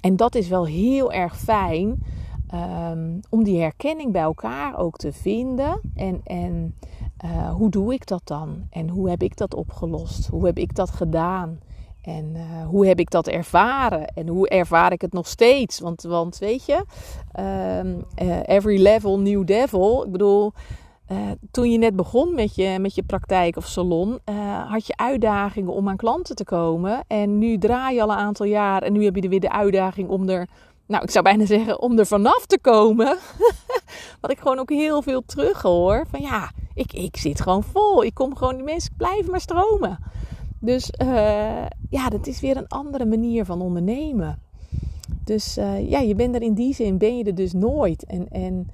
en 0.00 0.16
dat 0.16 0.34
is 0.34 0.48
wel 0.48 0.66
heel 0.66 1.12
erg 1.12 1.38
fijn. 1.38 2.02
Um, 2.54 3.20
om 3.28 3.44
die 3.44 3.60
herkenning 3.60 4.12
bij 4.12 4.22
elkaar 4.22 4.78
ook 4.78 4.96
te 4.96 5.12
vinden. 5.12 5.80
En, 5.94 6.20
en 6.24 6.74
uh, 7.24 7.50
hoe 7.50 7.70
doe 7.70 7.92
ik 7.92 8.06
dat 8.06 8.22
dan? 8.24 8.66
En 8.70 8.88
hoe 8.88 9.10
heb 9.10 9.22
ik 9.22 9.36
dat 9.36 9.54
opgelost? 9.54 10.26
Hoe 10.26 10.46
heb 10.46 10.58
ik 10.58 10.74
dat 10.74 10.90
gedaan? 10.90 11.58
En 12.02 12.34
uh, 12.34 12.66
hoe 12.66 12.86
heb 12.86 12.98
ik 12.98 13.10
dat 13.10 13.28
ervaren? 13.28 14.06
En 14.06 14.28
hoe 14.28 14.48
ervaar 14.48 14.92
ik 14.92 15.00
het 15.00 15.12
nog 15.12 15.26
steeds? 15.26 15.80
Want, 15.80 16.02
want 16.02 16.38
weet 16.38 16.64
je, 16.64 16.84
um, 17.78 18.04
uh, 18.22 18.38
every 18.44 18.82
level 18.82 19.18
new 19.18 19.46
devil. 19.46 20.04
Ik 20.04 20.12
bedoel, 20.12 20.52
uh, 21.12 21.18
toen 21.50 21.70
je 21.70 21.78
net 21.78 21.96
begon 21.96 22.34
met 22.34 22.54
je, 22.54 22.78
met 22.78 22.94
je 22.94 23.02
praktijk 23.02 23.56
of 23.56 23.66
salon, 23.66 24.18
had 24.68 24.86
je 24.86 24.96
uitdagingen 24.96 25.72
om 25.72 25.88
aan 25.88 25.96
klanten 25.96 26.36
te 26.36 26.44
komen. 26.44 27.04
En 27.06 27.38
nu 27.38 27.58
draai 27.58 27.94
je 27.94 28.02
al 28.02 28.10
een 28.10 28.16
aantal 28.16 28.46
jaar 28.46 28.82
en 28.82 28.92
nu 28.92 29.04
heb 29.04 29.16
je 29.16 29.28
weer 29.28 29.40
de 29.40 29.52
uitdaging 29.52 30.08
om 30.08 30.28
er, 30.28 30.48
nou 30.86 31.02
ik 31.02 31.10
zou 31.10 31.24
bijna 31.24 31.46
zeggen, 31.46 31.80
om 31.80 31.98
er 31.98 32.06
vanaf 32.06 32.46
te 32.46 32.58
komen. 32.60 33.18
Wat 34.20 34.30
ik 34.30 34.38
gewoon 34.38 34.58
ook 34.58 34.70
heel 34.70 35.02
veel 35.02 35.22
terug 35.26 35.62
hoor. 35.62 36.06
Van 36.10 36.20
ja, 36.20 36.50
ik, 36.74 36.92
ik 36.92 37.16
zit 37.16 37.40
gewoon 37.40 37.62
vol. 37.62 38.04
Ik 38.04 38.14
kom 38.14 38.36
gewoon, 38.36 38.54
die 38.54 38.64
mensen 38.64 38.94
blijven 38.96 39.30
maar 39.30 39.40
stromen. 39.40 39.98
Dus 40.60 40.92
uh, 41.02 41.66
ja, 41.90 42.08
dat 42.08 42.26
is 42.26 42.40
weer 42.40 42.56
een 42.56 42.68
andere 42.68 43.06
manier 43.06 43.44
van 43.44 43.60
ondernemen. 43.60 44.38
Dus 45.24 45.58
uh, 45.58 45.90
ja, 45.90 45.98
je 45.98 46.14
bent 46.14 46.34
er 46.34 46.42
in 46.42 46.54
die 46.54 46.74
zin, 46.74 46.98
ben 46.98 47.16
je 47.16 47.24
er 47.24 47.34
dus 47.34 47.52
nooit. 47.52 48.04
En, 48.04 48.28
en 48.28 48.70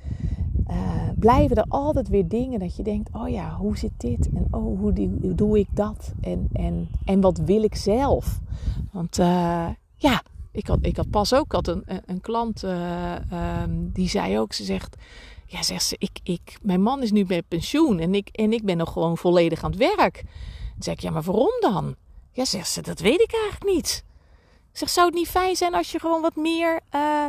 uh, 0.70 1.08
blijven 1.18 1.56
er 1.56 1.64
altijd 1.68 2.08
weer 2.08 2.28
dingen 2.28 2.58
dat 2.58 2.76
je 2.76 2.82
denkt, 2.82 3.10
oh 3.12 3.28
ja, 3.28 3.56
hoe 3.56 3.78
zit 3.78 3.92
dit? 3.96 4.28
En 4.34 4.46
oh, 4.50 4.78
hoe, 4.78 4.92
doe 5.34 5.58
ik 5.58 5.68
dat? 5.74 6.12
En, 6.20 6.48
en, 6.52 6.88
en 7.04 7.20
wat 7.20 7.38
wil 7.38 7.62
ik 7.62 7.74
zelf? 7.74 8.40
Want 8.92 9.16
ja, 9.96 10.22
ik 10.52 10.66
had, 10.66 10.78
ik 10.80 10.96
had 10.96 11.10
pas 11.10 11.34
ook 11.34 11.52
had 11.52 11.68
een, 11.68 11.84
een 12.06 12.20
klant 12.20 12.62
um, 12.62 13.90
die 13.92 14.08
zei 14.08 14.38
ook, 14.38 14.52
ze 14.52 14.64
zegt... 14.64 14.96
Ja, 15.48 15.62
zegt 15.62 15.84
ze, 15.84 15.96
ik, 15.98 16.20
ik, 16.22 16.58
mijn 16.62 16.82
man 16.82 17.02
is 17.02 17.12
nu 17.12 17.24
met 17.28 17.48
pensioen 17.48 17.98
en 17.98 18.14
ik, 18.14 18.28
en 18.28 18.52
ik 18.52 18.64
ben 18.64 18.76
nog 18.76 18.92
gewoon 18.92 19.16
volledig 19.16 19.64
aan 19.64 19.70
het 19.70 19.96
werk. 19.96 20.24
Dan 20.76 20.84
zeg 20.84 20.94
ik, 20.94 21.00
ja, 21.00 21.10
maar 21.10 21.22
waarom 21.22 21.60
dan? 21.60 21.96
Ja, 22.32 22.44
zegt 22.44 22.68
ze, 22.68 22.82
dat 22.82 22.98
weet 22.98 23.20
ik 23.20 23.32
eigenlijk 23.32 23.72
niet. 23.74 24.04
Zeg, 24.72 24.88
zou 24.88 25.06
het 25.06 25.14
niet 25.14 25.28
fijn 25.28 25.56
zijn 25.56 25.74
als 25.74 25.92
je 25.92 26.00
gewoon 26.00 26.20
wat 26.20 26.36
meer 26.36 26.72
uh, 26.74 26.80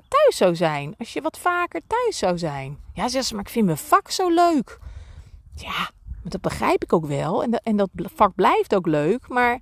thuis 0.08 0.38
zou 0.38 0.56
zijn? 0.56 0.96
Als 0.98 1.14
je 1.14 1.22
wat 1.22 1.38
vaker 1.38 1.82
thuis 1.88 2.18
zou 2.18 2.38
zijn? 2.38 2.78
Ja, 2.94 3.08
zegt 3.08 3.26
ze, 3.26 3.36
maar 3.36 3.44
ik 3.44 3.50
vind 3.50 3.66
mijn 3.66 3.78
vak 3.78 4.12
zo 4.12 4.30
leuk. 4.30 4.80
Ja, 5.56 5.90
dat 6.24 6.42
begrijp 6.42 6.84
ik 6.84 6.94
ook 6.94 7.06
wel. 7.06 7.44
En, 7.44 7.54
en 7.54 7.78
dat 7.78 7.90
vak 7.94 8.36
blijft 8.36 8.76
ook 8.76 8.88
leuk. 8.88 9.28
Maar 9.28 9.60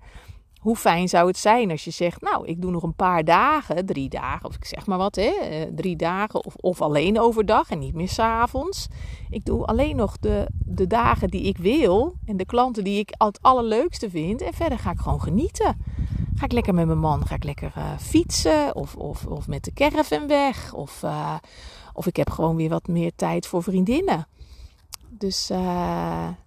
hoe 0.66 0.76
fijn 0.76 1.10
zou 1.10 1.28
het 1.28 1.38
zijn 1.38 1.72
als 1.72 1.84
je 1.84 1.92
zegt, 1.92 2.22
nou, 2.22 2.48
ik 2.48 2.62
doe 2.62 2.72
nog 2.72 2.84
een 2.84 2.96
paar 2.96 3.24
dagen, 3.24 3.86
drie 3.86 4.10
dagen, 4.10 4.46
of 4.46 4.56
ik 4.56 4.66
zeg 4.66 4.86
maar 4.86 4.98
wat, 4.98 5.16
hè, 5.16 5.22
eh, 5.22 5.62
drie 5.76 5.96
dagen, 5.96 6.46
of, 6.46 6.56
of 6.56 6.82
alleen 6.82 7.20
overdag 7.20 7.70
en 7.70 7.80
niet 7.80 7.94
meer 7.94 8.10
s'avonds. 8.10 8.88
Ik 9.30 9.46
doe 9.46 9.66
alleen 9.66 9.96
nog 9.96 10.18
de, 10.20 10.48
de 10.66 10.88
dagen 10.88 11.28
die 11.28 11.42
ik 11.42 11.58
wil 11.58 12.14
en 12.26 12.38
de 12.38 12.46
klanten 12.46 12.84
die 12.84 13.00
ik 13.00 13.14
het 13.18 13.42
allerleukste 13.42 14.10
vind. 14.10 14.42
En 14.42 14.54
verder 14.54 14.80
ga 14.80 14.92
ik 14.92 15.00
gewoon 15.00 15.22
genieten. 15.22 15.78
Ga 16.36 16.46
ik 16.46 16.52
lekker 16.52 16.74
met 16.74 16.86
mijn 16.86 17.00
man, 17.00 17.26
ga 17.26 17.36
ik 17.36 17.44
lekker 17.44 17.74
uh, 17.78 17.98
fietsen 17.98 18.76
of, 18.76 18.96
of, 18.96 19.26
of 19.26 19.48
met 19.48 19.64
de 19.64 19.74
caravan 19.74 20.28
weg. 20.28 20.74
Of, 20.74 21.04
uh, 21.04 21.36
of 21.94 22.08
ik 22.08 22.16
heb 22.16 22.30
gewoon 22.30 22.56
weer 22.56 22.70
wat 22.70 22.88
meer 22.88 23.12
tijd 23.16 23.48
voor 23.48 23.64
vriendinnen. 23.64 24.28
Dus, 25.10 25.52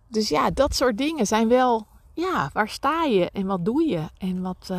dus 0.09 0.29
ja, 0.29 0.51
dat 0.51 0.75
soort 0.75 0.99
dingen 0.99 1.27
zijn 1.27 1.49
wel 1.49 1.87
ja, 2.21 2.51
waar 2.53 2.69
sta 2.69 3.03
je 3.03 3.31
en 3.31 3.47
wat 3.47 3.65
doe 3.65 3.89
je 3.89 4.05
en 4.19 4.43
wat, 4.43 4.69
uh, 4.71 4.79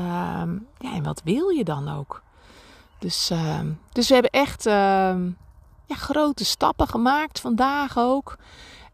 ja, 0.78 0.93
en 0.93 1.04
wat 1.04 1.21
wil 1.23 1.49
je 1.49 1.63
dan 1.63 1.89
ook? 1.89 2.23
Dus, 2.99 3.32
uh, 3.32 3.60
dus 3.91 4.08
we 4.08 4.13
hebben 4.13 4.32
echt 4.32 4.65
uh, 4.65 4.73
ja, 5.86 5.95
grote 5.95 6.45
stappen 6.45 6.88
gemaakt 6.88 7.39
vandaag 7.39 7.97
ook. 7.97 8.38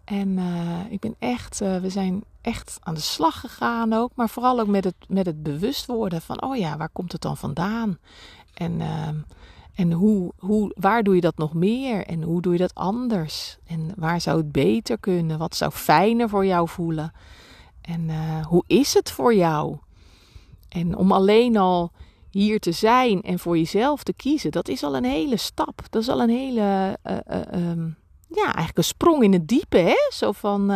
En 0.05 0.37
eh, 0.37 0.91
ik 0.91 0.99
ben 0.99 1.15
echt, 1.19 1.61
eh, 1.61 1.77
we 1.77 1.89
zijn 1.89 2.23
echt 2.41 2.77
aan 2.83 2.93
de 2.93 2.99
slag 2.99 3.39
gegaan 3.39 3.93
ook. 3.93 4.11
Maar 4.15 4.29
vooral 4.29 4.59
ook 4.59 4.67
met 4.67 4.83
het, 4.83 4.95
met 5.07 5.25
het 5.25 5.43
bewust 5.43 5.85
worden 5.85 6.21
van, 6.21 6.41
oh 6.41 6.55
ja, 6.55 6.77
waar 6.77 6.89
komt 6.89 7.11
het 7.11 7.21
dan 7.21 7.37
vandaan? 7.37 7.97
En, 8.53 8.81
ehm, 8.81 9.15
en 9.75 9.91
hoe, 9.91 10.31
hoe, 10.37 10.71
waar 10.79 11.03
doe 11.03 11.15
je 11.15 11.21
dat 11.21 11.37
nog 11.37 11.53
meer? 11.53 12.05
En 12.05 12.23
hoe 12.23 12.41
doe 12.41 12.53
je 12.53 12.59
dat 12.59 12.75
anders? 12.75 13.57
En 13.67 13.91
waar 13.95 14.21
zou 14.21 14.37
het 14.37 14.51
beter 14.51 14.99
kunnen? 14.99 15.37
Wat 15.37 15.55
zou 15.55 15.71
fijner 15.71 16.29
voor 16.29 16.45
jou 16.45 16.69
voelen? 16.69 17.11
En 17.85 18.09
uh, 18.09 18.45
hoe 18.45 18.63
is 18.67 18.93
het 18.93 19.11
voor 19.11 19.35
jou? 19.35 19.77
En 20.69 20.95
om 20.95 21.11
alleen 21.11 21.57
al 21.57 21.91
hier 22.29 22.59
te 22.59 22.71
zijn 22.71 23.21
en 23.21 23.39
voor 23.39 23.57
jezelf 23.57 24.03
te 24.03 24.13
kiezen, 24.13 24.51
dat 24.51 24.67
is 24.67 24.83
al 24.83 24.95
een 24.95 25.03
hele 25.03 25.37
stap. 25.37 25.81
Dat 25.89 26.01
is 26.01 26.09
al 26.09 26.21
een 26.21 26.29
hele, 26.29 26.97
uh, 27.03 27.17
uh, 27.29 27.69
um, 27.69 27.97
ja, 28.27 28.43
eigenlijk 28.43 28.77
een 28.77 28.83
sprong 28.83 29.23
in 29.23 29.33
het 29.33 29.47
diepe, 29.47 29.77
hè? 29.77 29.95
Zo 30.09 30.31
van, 30.31 30.71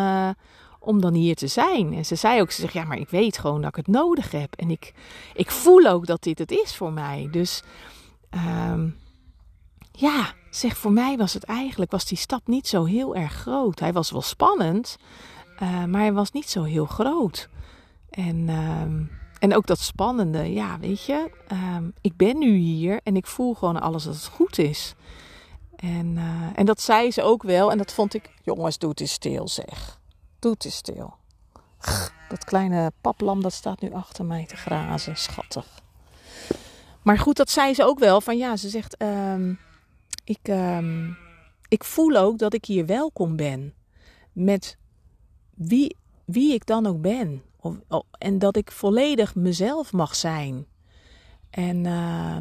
om 0.80 1.02
dan 1.02 1.14
hier 1.14 1.36
te 1.36 1.48
zijn. 1.48 1.94
En 1.94 2.06
ze 2.06 2.16
zei 2.16 2.42
ook, 2.42 2.52
ze 2.52 2.62
zegt, 2.62 2.74
ja, 2.74 2.84
maar 2.84 2.98
ik 2.98 3.10
weet 3.10 3.38
gewoon 3.38 3.62
dat 3.62 3.70
ik 3.70 3.76
het 3.76 3.88
nodig 3.88 4.32
heb. 4.32 4.56
En 4.56 4.70
ik, 4.70 4.94
ik 5.34 5.52
voel 5.52 5.86
ook 5.86 6.06
dat 6.06 6.24
dit 6.24 6.40
het 6.40 6.52
is 6.52 6.76
voor 6.76 6.94
mij. 6.94 7.28
Dus, 7.32 7.64
um, 8.70 8.98
ja, 9.92 10.34
zeg, 10.50 10.78
voor 10.78 10.92
mij 10.92 11.18
was 11.18 11.34
het 11.34 11.44
eigenlijk, 11.44 11.92
was 11.92 12.06
die 12.06 12.18
stap 12.18 12.48
niet 12.48 12.68
zo 12.68 12.84
heel 12.84 13.16
erg 13.16 13.34
groot. 13.34 13.80
Hij 13.80 13.94
was 13.94 14.12
wel 14.12 14.22
spannend, 14.22 14.98
uh, 15.62 15.84
maar 15.84 16.02
hij 16.02 16.14
was 16.14 16.32
niet 16.32 16.50
zo 16.50 16.64
heel 16.64 16.86
groot. 16.86 17.50
En, 18.10 18.48
uh, 18.48 18.82
en 19.40 19.56
ook 19.56 19.66
dat 19.66 19.80
spannende, 19.80 20.54
ja, 20.54 20.80
weet 20.80 21.06
je, 21.06 21.32
uh, 21.52 21.78
ik 22.02 22.18
ben 22.18 22.38
nu 22.38 22.56
hier 22.56 23.00
en 23.04 23.16
ik 23.16 23.28
voel 23.28 23.54
gewoon 23.54 23.82
alles 23.82 24.04
dat 24.04 24.16
het 24.16 24.26
goed 24.26 24.58
is. 24.58 24.96
En, 25.76 26.16
uh, 26.16 26.50
en 26.56 26.66
dat 26.66 26.82
zei 26.82 27.12
ze 27.12 27.24
ook 27.24 27.44
wel 27.44 27.72
en 27.72 27.78
dat 27.78 27.94
vond 27.94 28.14
ik, 28.14 28.30
jongens, 28.44 28.78
doe 28.78 28.90
het 28.90 29.00
eens 29.00 29.12
stil 29.12 29.48
zeg. 29.48 30.00
Doe 30.40 30.52
het 30.52 30.66
eens 30.66 30.76
stil. 30.76 31.14
Dat 32.30 32.44
kleine 32.44 32.92
paplam 33.02 33.42
dat 33.42 33.54
staat 33.54 33.82
nu 33.82 33.94
achter 33.94 34.26
mij 34.26 34.46
te 34.46 34.56
grazen, 34.56 35.18
schattig. 35.18 35.82
Maar 37.02 37.18
goed, 37.18 37.38
dat 37.38 37.50
zei 37.50 37.74
ze 37.74 37.84
ook 37.84 38.00
wel 38.00 38.22
van 38.22 38.38
ja, 38.38 38.56
ze 38.56 38.70
zegt, 38.70 38.98
ehm, 38.98 39.54
ik, 40.24 40.40
ehm, 40.42 41.12
ik 41.68 41.84
voel 41.84 42.16
ook 42.16 42.38
dat 42.38 42.54
ik 42.54 42.66
hier 42.66 42.86
welkom 42.86 43.36
ben. 43.36 43.74
Met 44.32 44.78
wie, 45.60 45.96
wie 46.26 46.54
ik 46.54 46.66
dan 46.66 46.86
ook 46.86 47.02
ben. 47.02 47.42
Of, 47.60 47.76
en 48.18 48.40
dat 48.40 48.56
ik 48.56 48.72
volledig 48.72 49.36
mezelf 49.36 49.92
mag 49.92 50.16
zijn. 50.16 50.66
En, 51.50 51.86
uh, 51.86 52.36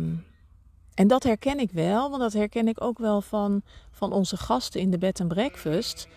en 0.95 1.07
dat 1.07 1.23
herken 1.23 1.59
ik 1.59 1.71
wel, 1.71 2.11
want 2.11 2.23
dat 2.23 2.33
herken 2.33 2.69
ik 2.69 2.83
ook 2.83 2.99
wel 2.99 3.21
van, 3.21 3.63
van 3.91 4.13
onze 4.13 4.37
gasten 4.37 4.81
in 4.81 4.91
de 4.91 4.99
bed 4.99 5.21
and 5.21 5.29
breakfast. 5.29 6.09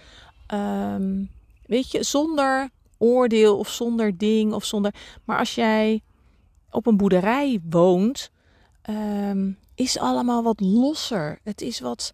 Ehm, 0.48 1.24
weet 1.66 1.92
je, 1.92 2.04
zonder 2.04 2.70
oordeel 2.98 3.58
of 3.58 3.70
zonder 3.70 4.18
ding 4.18 4.54
of 4.54 4.66
zonder. 4.66 4.94
Maar 5.26 5.40
als 5.40 5.56
jij 5.56 6.02
op 6.70 6.86
een 6.86 6.98
boerderij 6.98 7.60
woont, 7.70 8.32
um, 8.90 9.58
is 9.76 9.98
allemaal 9.98 10.44
wat 10.44 10.60
losser. 10.60 11.40
Het 11.44 11.62
is 11.62 11.80
wat. 11.80 12.14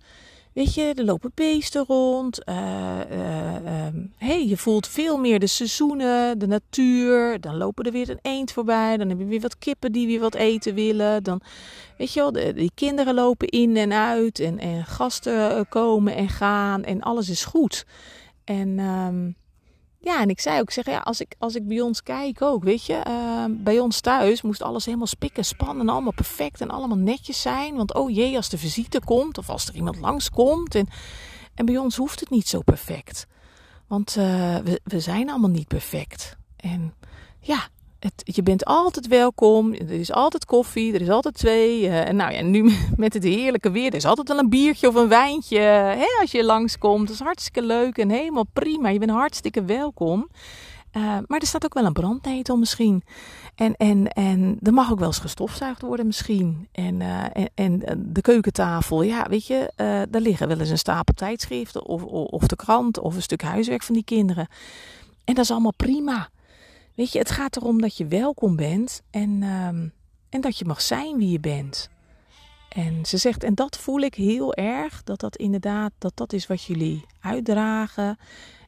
Weet 0.58 0.74
je, 0.74 0.94
er 0.96 1.04
lopen 1.04 1.32
beesten 1.34 1.86
rond. 1.86 2.50
Uh, 2.50 2.56
hey, 4.16 4.48
je 4.48 4.58
voelt 4.58 4.88
veel 4.88 5.18
meer 5.18 5.40
de 5.40 5.48
seizoenen, 5.48 6.40
de 6.40 6.48
natuur. 6.48 7.42
Dan 7.42 7.58
lopen 7.58 7.86
er 7.86 7.92
weer 7.92 8.10
een 8.10 8.20
eend 8.22 8.52
voorbij. 8.52 8.98
Dan 8.98 9.10
heb 9.10 9.20
je 9.20 9.26
weer 9.26 9.42
wat 9.42 9.58
kippen 9.58 9.92
die 9.92 10.08
weer 10.08 10.20
wat 10.20 10.36
eten 10.36 10.74
willen. 10.74 11.24
Dan, 11.24 11.42
weet 11.98 12.14
je 12.14 12.20
wel, 12.20 12.32
de, 12.32 12.54
die 12.54 12.72
kinderen 12.76 13.14
lopen 13.14 13.48
in 13.48 13.78
en 13.78 13.94
uit. 13.94 14.40
En, 14.40 14.60
en 14.60 14.86
gasten 14.86 15.52
eh, 15.52 15.62
komen 15.70 16.16
en 16.16 16.30
gaan. 16.30 16.84
En 16.84 17.02
alles 17.02 17.30
is 17.30 17.46
goed. 17.46 17.86
En 18.44 18.80
um, 18.80 19.36
ja, 20.08 20.22
en 20.22 20.30
ik 20.30 20.40
zei 20.40 20.60
ook, 20.60 20.72
zeg, 20.72 20.86
ja, 20.86 21.00
als 21.00 21.22
ik, 21.22 21.36
als 21.40 21.56
ik 21.56 21.68
bij 21.68 21.82
ons 21.82 22.04
kijk 22.04 22.42
ook, 22.42 22.64
weet 22.64 22.86
je, 22.86 23.04
uh, 23.08 23.46
bij 23.50 23.80
ons 23.80 24.00
thuis 24.00 24.42
moest 24.42 24.62
alles 24.62 24.86
helemaal 24.86 25.08
spikken, 25.08 25.46
spannen, 25.46 25.90
allemaal 25.90 26.14
perfect 26.14 26.62
en 26.62 26.70
allemaal 26.70 26.98
netjes 26.98 27.42
zijn. 27.42 27.76
Want 27.76 27.94
oh 27.94 28.10
jee, 28.10 28.36
als 28.36 28.50
de 28.50 28.58
visite 28.58 29.00
komt 29.06 29.38
of 29.38 29.50
als 29.50 29.68
er 29.68 29.76
iemand 29.76 30.00
langskomt. 30.00 30.76
En, 30.76 30.88
en 31.56 31.66
bij 31.66 31.78
ons 31.78 31.96
hoeft 31.96 32.20
het 32.20 32.30
niet 32.30 32.48
zo 32.48 32.62
perfect. 32.62 33.28
Want 33.88 34.16
uh, 34.18 34.24
we, 34.58 34.82
we 34.84 35.00
zijn 35.00 35.30
allemaal 35.30 35.50
niet 35.50 35.68
perfect. 35.68 36.38
En 36.56 36.94
ja, 37.40 37.68
het, 38.00 38.22
je 38.24 38.44
bent 38.44 38.66
altijd 38.66 39.08
welkom. 39.08 39.74
Er 39.74 39.92
is 39.92 40.12
altijd 40.12 40.46
koffie. 40.46 40.94
Er 40.94 41.02
is 41.02 41.10
altijd 41.10 41.36
twee. 41.36 41.82
Uh, 41.82 42.08
en 42.08 42.16
nou 42.16 42.34
ja, 42.34 42.42
nu 42.42 42.72
met 42.96 43.14
het 43.14 43.24
heerlijke 43.24 43.72
weer. 43.72 43.88
Er 43.88 43.96
is 43.96 44.06
altijd 44.06 44.28
wel 44.28 44.38
een 44.38 44.50
biertje 44.50 44.88
of 44.88 44.96
een 44.96 45.08
wijntje. 45.08 45.96
Als 46.22 46.32
je 46.32 46.44
langskomt. 46.44 47.08
Dat 47.08 47.16
is 47.16 47.22
hartstikke 47.22 47.62
leuk 47.62 47.98
en 47.98 48.10
helemaal 48.10 48.46
prima. 48.54 48.90
Je 48.90 49.00
bent 49.00 49.12
hartstikke 49.12 49.64
welkom. 49.64 50.30
Uh, 50.94 51.04
maar 51.04 51.40
er 51.40 51.48
staat 51.48 51.66
ook 51.66 51.74
wel 51.74 51.86
een 51.86 51.94
brandnetel 51.94 52.58
misschien. 52.58 53.04
En, 53.56 53.76
en, 53.76 54.08
en 54.08 54.58
er 54.62 54.74
mag 54.74 54.92
ook 54.92 55.00
wel 55.00 55.08
eens 55.08 55.20
gestofzuigd 55.20 55.82
worden 55.82 56.06
misschien. 56.06 56.68
En, 56.72 57.00
uh, 57.00 57.24
en, 57.54 57.84
de 57.98 58.22
keukentafel, 58.22 59.02
ja, 59.02 59.26
weet 59.30 59.48
je, 59.48 59.72
daar 60.10 60.22
liggen 60.22 60.48
wel 60.48 60.60
eens 60.60 60.70
een 60.70 60.78
stapel 60.78 61.14
tijdschriften 61.14 61.86
of, 61.86 62.04
of, 62.04 62.28
of 62.28 62.48
de 62.48 62.56
krant 62.56 63.00
of 63.00 63.16
een 63.16 63.22
stuk 63.22 63.42
huiswerk 63.42 63.84
van 63.84 63.96
die 63.96 64.04
kinderen. 64.04 64.48
En 65.24 65.34
dat 65.34 65.44
is 65.44 65.52
allemaal 65.52 65.74
prima. 65.78 66.30
Weet 66.98 67.12
je, 67.12 67.20
het 67.20 67.32
gaat 67.32 67.56
erom 67.56 67.82
dat 67.82 67.98
je 67.98 68.08
welkom 68.08 68.56
bent 68.56 69.02
en, 69.10 69.44
um, 69.44 69.94
en 70.30 70.42
dat 70.42 70.58
je 70.58 70.66
mag 70.66 70.82
zijn 70.82 71.18
wie 71.18 71.30
je 71.30 71.40
bent. 71.40 71.90
En 72.70 73.06
ze 73.06 73.18
zegt, 73.18 73.44
en 73.44 73.56
dat 73.56 73.78
voel 73.78 74.00
ik 74.00 74.16
heel 74.16 74.54
erg, 74.54 75.04
dat 75.04 75.20
dat 75.20 75.36
inderdaad, 75.36 75.92
dat 75.98 76.12
dat 76.16 76.34
is 76.34 76.48
wat 76.48 76.64
jullie 76.64 77.06
uitdragen. 77.20 78.18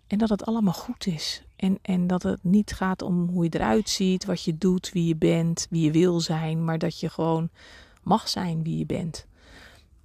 En 0.08 0.18
dat 0.18 0.30
het 0.30 0.46
allemaal 0.46 0.74
goed 0.74 1.06
is. 1.06 1.44
En, 1.56 1.80
en 1.82 2.08
dat 2.08 2.24
het 2.24 2.44
niet 2.44 2.72
gaat 2.72 3.02
om 3.02 3.30
hoe 3.30 3.44
je 3.44 3.50
eruit 3.54 3.89
ziet, 3.89 4.26
wat 4.26 4.44
je 4.44 4.58
doet, 4.58 4.92
wie 4.92 5.08
je 5.08 5.15
bent, 5.15 5.68
wie 5.70 5.84
je 5.84 5.92
wil 5.92 6.20
zijn. 6.20 6.65
Maar 6.65 6.78
dat 6.78 7.00
je 7.00 7.10
gewoon 7.10 7.50
mag 8.04 8.30
zijn 8.30 8.63
wie 8.63 8.78
je 8.78 8.86
bent. 8.86 9.26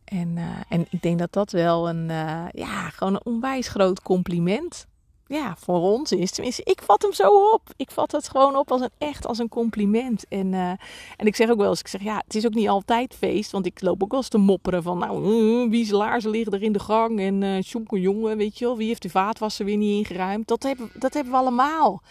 En, 0.05 0.37
uh, 0.37 0.59
en 0.69 0.87
ik 0.91 1.03
denk 1.03 1.19
dat 1.19 1.33
dat 1.33 1.51
wel 1.51 1.89
een, 1.89 2.09
uh, 2.09 2.45
ja, 2.51 2.91
gewoon 2.91 3.15
een 3.15 3.25
onwijs 3.25 3.69
groot 3.69 4.03
compliment 4.03 4.87
ja, 5.27 5.57
voor 5.57 5.81
ons 5.81 6.13
is. 6.13 6.31
Tenminste, 6.31 6.63
ik 6.65 6.83
vat 6.83 7.03
hem 7.03 7.13
zo 7.13 7.29
op. 7.53 7.73
Ik 7.77 7.91
vat 7.91 8.13
het 8.13 8.29
gewoon 8.29 8.57
op 8.57 8.71
als 8.71 8.81
een 8.81 8.91
echt 8.99 9.27
als 9.27 9.39
een 9.39 9.49
compliment. 9.49 10.29
En, 10.29 10.53
uh, 10.53 10.69
en 11.17 11.27
ik 11.27 11.37
zeg 11.37 11.51
ook 11.51 11.59
wel 11.59 11.69
eens, 11.69 11.81
ik 11.81 11.89
zeg 11.89 12.03
ja, 12.03 12.23
het 12.25 12.35
is 12.35 12.47
ook 12.47 12.55
niet 12.55 12.69
altijd 12.69 13.15
feest. 13.15 13.51
Want 13.51 13.67
ik 13.67 13.81
loop 13.81 14.03
ook 14.03 14.11
wel 14.11 14.21
eens 14.21 14.29
te 14.29 14.39
mopperen 14.39 14.83
van, 14.83 14.99
nou, 14.99 15.25
uh, 15.25 15.71
wie 15.71 15.85
zijn 15.85 15.99
laarzen 15.99 16.31
liggen 16.31 16.53
er 16.53 16.63
in 16.63 16.73
de 16.73 16.79
gang. 16.79 17.21
En 17.21 17.43
uh, 17.43 17.63
jongen, 18.03 18.37
weet 18.37 18.59
je 18.59 18.65
wel, 18.65 18.77
wie 18.77 18.87
heeft 18.87 19.03
de 19.03 19.11
vaatwasser 19.11 19.65
weer 19.65 19.77
niet 19.77 20.07
ingeruimd. 20.07 20.49
Dat 20.49 20.63
hebben, 20.63 20.91
dat 20.95 21.15
hebben 21.15 21.33
we 21.33 21.39
allemaal. 21.39 22.03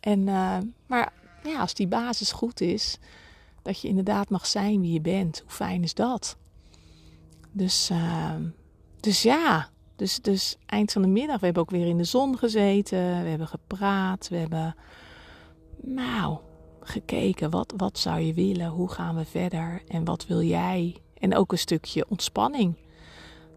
En, 0.00 0.24
maar 0.86 1.12
ja, 1.42 1.60
als 1.60 1.74
die 1.74 1.88
basis 1.88 2.32
goed 2.32 2.60
is, 2.60 2.98
dat 3.62 3.80
je 3.80 3.88
inderdaad 3.88 4.30
mag 4.30 4.46
zijn 4.46 4.80
wie 4.80 4.92
je 4.92 5.00
bent. 5.00 5.40
Hoe 5.40 5.50
fijn 5.50 5.82
is 5.82 5.94
dat? 5.94 6.36
Dus, 7.52 7.90
dus 9.00 9.22
ja, 9.22 9.70
dus, 10.00 10.20
dus 10.20 10.56
eind 10.66 10.92
van 10.92 11.02
de 11.02 11.08
middag, 11.08 11.38
we 11.38 11.44
hebben 11.44 11.62
ook 11.62 11.70
weer 11.70 11.86
in 11.86 11.98
de 11.98 12.04
zon 12.04 12.38
gezeten. 12.38 13.22
We 13.22 13.28
hebben 13.28 13.48
gepraat. 13.48 14.28
We 14.28 14.36
hebben, 14.36 14.74
nou, 15.80 16.38
gekeken. 16.80 17.50
Wat, 17.50 17.74
wat 17.76 17.98
zou 17.98 18.20
je 18.20 18.34
willen? 18.34 18.68
Hoe 18.68 18.88
gaan 18.88 19.16
we 19.16 19.24
verder? 19.24 19.82
En 19.88 20.04
wat 20.04 20.26
wil 20.26 20.42
jij? 20.42 20.96
En 21.18 21.36
ook 21.36 21.52
een 21.52 21.58
stukje 21.58 22.06
ontspanning. 22.08 22.74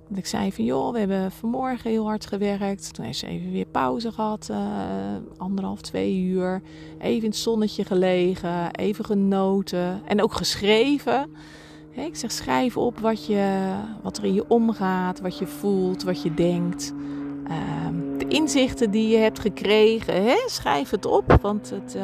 Want 0.04 0.18
ik 0.18 0.26
zei 0.26 0.52
van, 0.52 0.66
joh, 0.66 0.92
we 0.92 1.00
hebben 1.00 1.32
vanmorgen 1.32 1.90
heel 1.90 2.06
hard 2.06 2.26
gewerkt. 2.26 2.94
Toen 2.94 3.06
heeft 3.06 3.20
ze 3.20 3.28
even 3.28 3.52
weer 3.52 3.66
pauze 3.66 4.12
gehad. 4.12 4.48
Uh, 4.52 4.58
anderhalf, 5.38 5.82
twee 5.82 6.18
uur. 6.18 6.62
Even 7.00 7.24
in 7.24 7.30
het 7.30 7.36
zonnetje 7.36 7.86
gelegen. 7.86 8.72
Even 8.76 9.06
genoten. 9.06 10.02
En 10.06 10.22
ook 10.22 10.34
geschreven. 10.34 11.36
Ik 11.96 12.16
zeg 12.16 12.32
schrijf 12.32 12.78
op 12.78 13.00
wat, 13.00 13.26
je, 13.26 13.76
wat 14.02 14.18
er 14.18 14.26
in 14.26 14.34
je 14.34 14.46
omgaat, 14.48 15.22
wat 15.22 15.38
je 15.38 15.48
voelt, 15.48 16.04
wat 16.04 16.22
je 16.22 16.34
denkt. 16.34 16.94
Uh, 17.48 17.58
de 18.18 18.28
inzichten 18.28 18.92
die 18.92 19.08
je 19.08 19.18
hebt 19.18 19.40
gekregen, 19.40 20.38
schrijf 20.46 20.90
het 20.90 21.06
op, 21.06 21.38
want 21.42 21.70
het, 21.70 21.96
uh, 21.96 22.04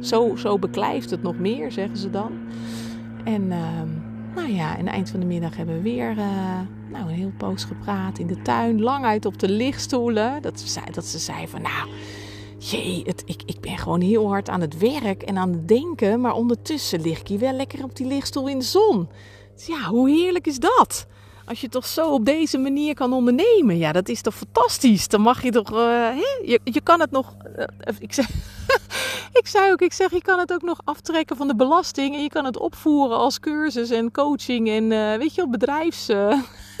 zo, 0.00 0.36
zo 0.36 0.58
beklijft 0.58 1.10
het 1.10 1.22
nog 1.22 1.38
meer, 1.38 1.72
zeggen 1.72 1.96
ze 1.96 2.10
dan. 2.10 2.32
En 3.24 3.42
uh, 3.42 3.82
nou 4.34 4.54
ja, 4.54 4.70
aan 4.70 4.84
het 4.84 4.94
eind 4.94 5.10
van 5.10 5.20
de 5.20 5.26
middag 5.26 5.56
hebben 5.56 5.74
we 5.74 5.82
weer 5.82 6.10
uh, 6.10 6.60
nou, 6.90 7.08
een 7.08 7.14
heel 7.14 7.32
poos 7.36 7.64
gepraat 7.64 8.18
in 8.18 8.26
de 8.26 8.42
tuin, 8.42 8.80
lang 8.80 9.04
uit 9.04 9.26
op 9.26 9.38
de 9.38 9.48
lichtstoelen. 9.48 10.42
Dat, 10.42 10.60
ze, 10.60 10.80
dat 10.92 11.04
ze 11.04 11.18
zei 11.18 11.48
van 11.48 11.62
nou 11.62 11.88
jee, 12.60 13.02
het, 13.06 13.22
ik, 13.26 13.42
ik 13.46 13.60
ben 13.60 13.78
gewoon 13.78 14.00
heel 14.00 14.28
hard 14.28 14.48
aan 14.48 14.60
het 14.60 14.78
werk 14.78 15.22
en 15.22 15.38
aan 15.38 15.52
het 15.52 15.68
denken. 15.68 16.20
Maar 16.20 16.34
ondertussen 16.34 17.00
lig 17.00 17.20
ik 17.20 17.28
hier 17.28 17.38
wel 17.38 17.52
lekker 17.52 17.84
op 17.84 17.96
die 17.96 18.06
lichtstoel 18.06 18.48
in 18.48 18.58
de 18.58 18.64
zon. 18.64 19.08
Dus 19.54 19.66
ja, 19.66 19.80
hoe 19.82 20.10
heerlijk 20.10 20.46
is 20.46 20.58
dat? 20.58 21.06
Als 21.46 21.60
je 21.60 21.68
toch 21.68 21.86
zo 21.86 22.12
op 22.12 22.24
deze 22.24 22.58
manier 22.58 22.94
kan 22.94 23.12
ondernemen. 23.12 23.78
Ja, 23.78 23.92
dat 23.92 24.08
is 24.08 24.20
toch 24.20 24.34
fantastisch. 24.34 25.08
Dan 25.08 25.20
mag 25.20 25.42
je 25.42 25.50
toch... 25.50 25.72
Uh, 25.72 25.78
hè? 26.08 26.50
Je, 26.50 26.60
je 26.64 26.80
kan 26.80 27.00
het 27.00 27.10
nog... 27.10 27.36
Uh, 27.56 27.64
ik, 27.98 28.12
zeg, 28.12 28.28
ik 29.40 29.46
zei 29.46 29.72
ook, 29.72 29.80
ik 29.80 29.92
zeg, 29.92 30.10
je 30.10 30.22
kan 30.22 30.38
het 30.38 30.52
ook 30.52 30.62
nog 30.62 30.80
aftrekken 30.84 31.36
van 31.36 31.48
de 31.48 31.56
belasting. 31.56 32.14
En 32.14 32.22
je 32.22 32.28
kan 32.28 32.44
het 32.44 32.58
opvoeren 32.58 33.16
als 33.16 33.40
cursus 33.40 33.90
en 33.90 34.10
coaching 34.10 34.68
en 34.68 34.90
uh, 34.90 35.14
weet 35.14 35.34
je 35.34 35.40
wel, 35.40 35.50
bedrijfs 35.50 36.08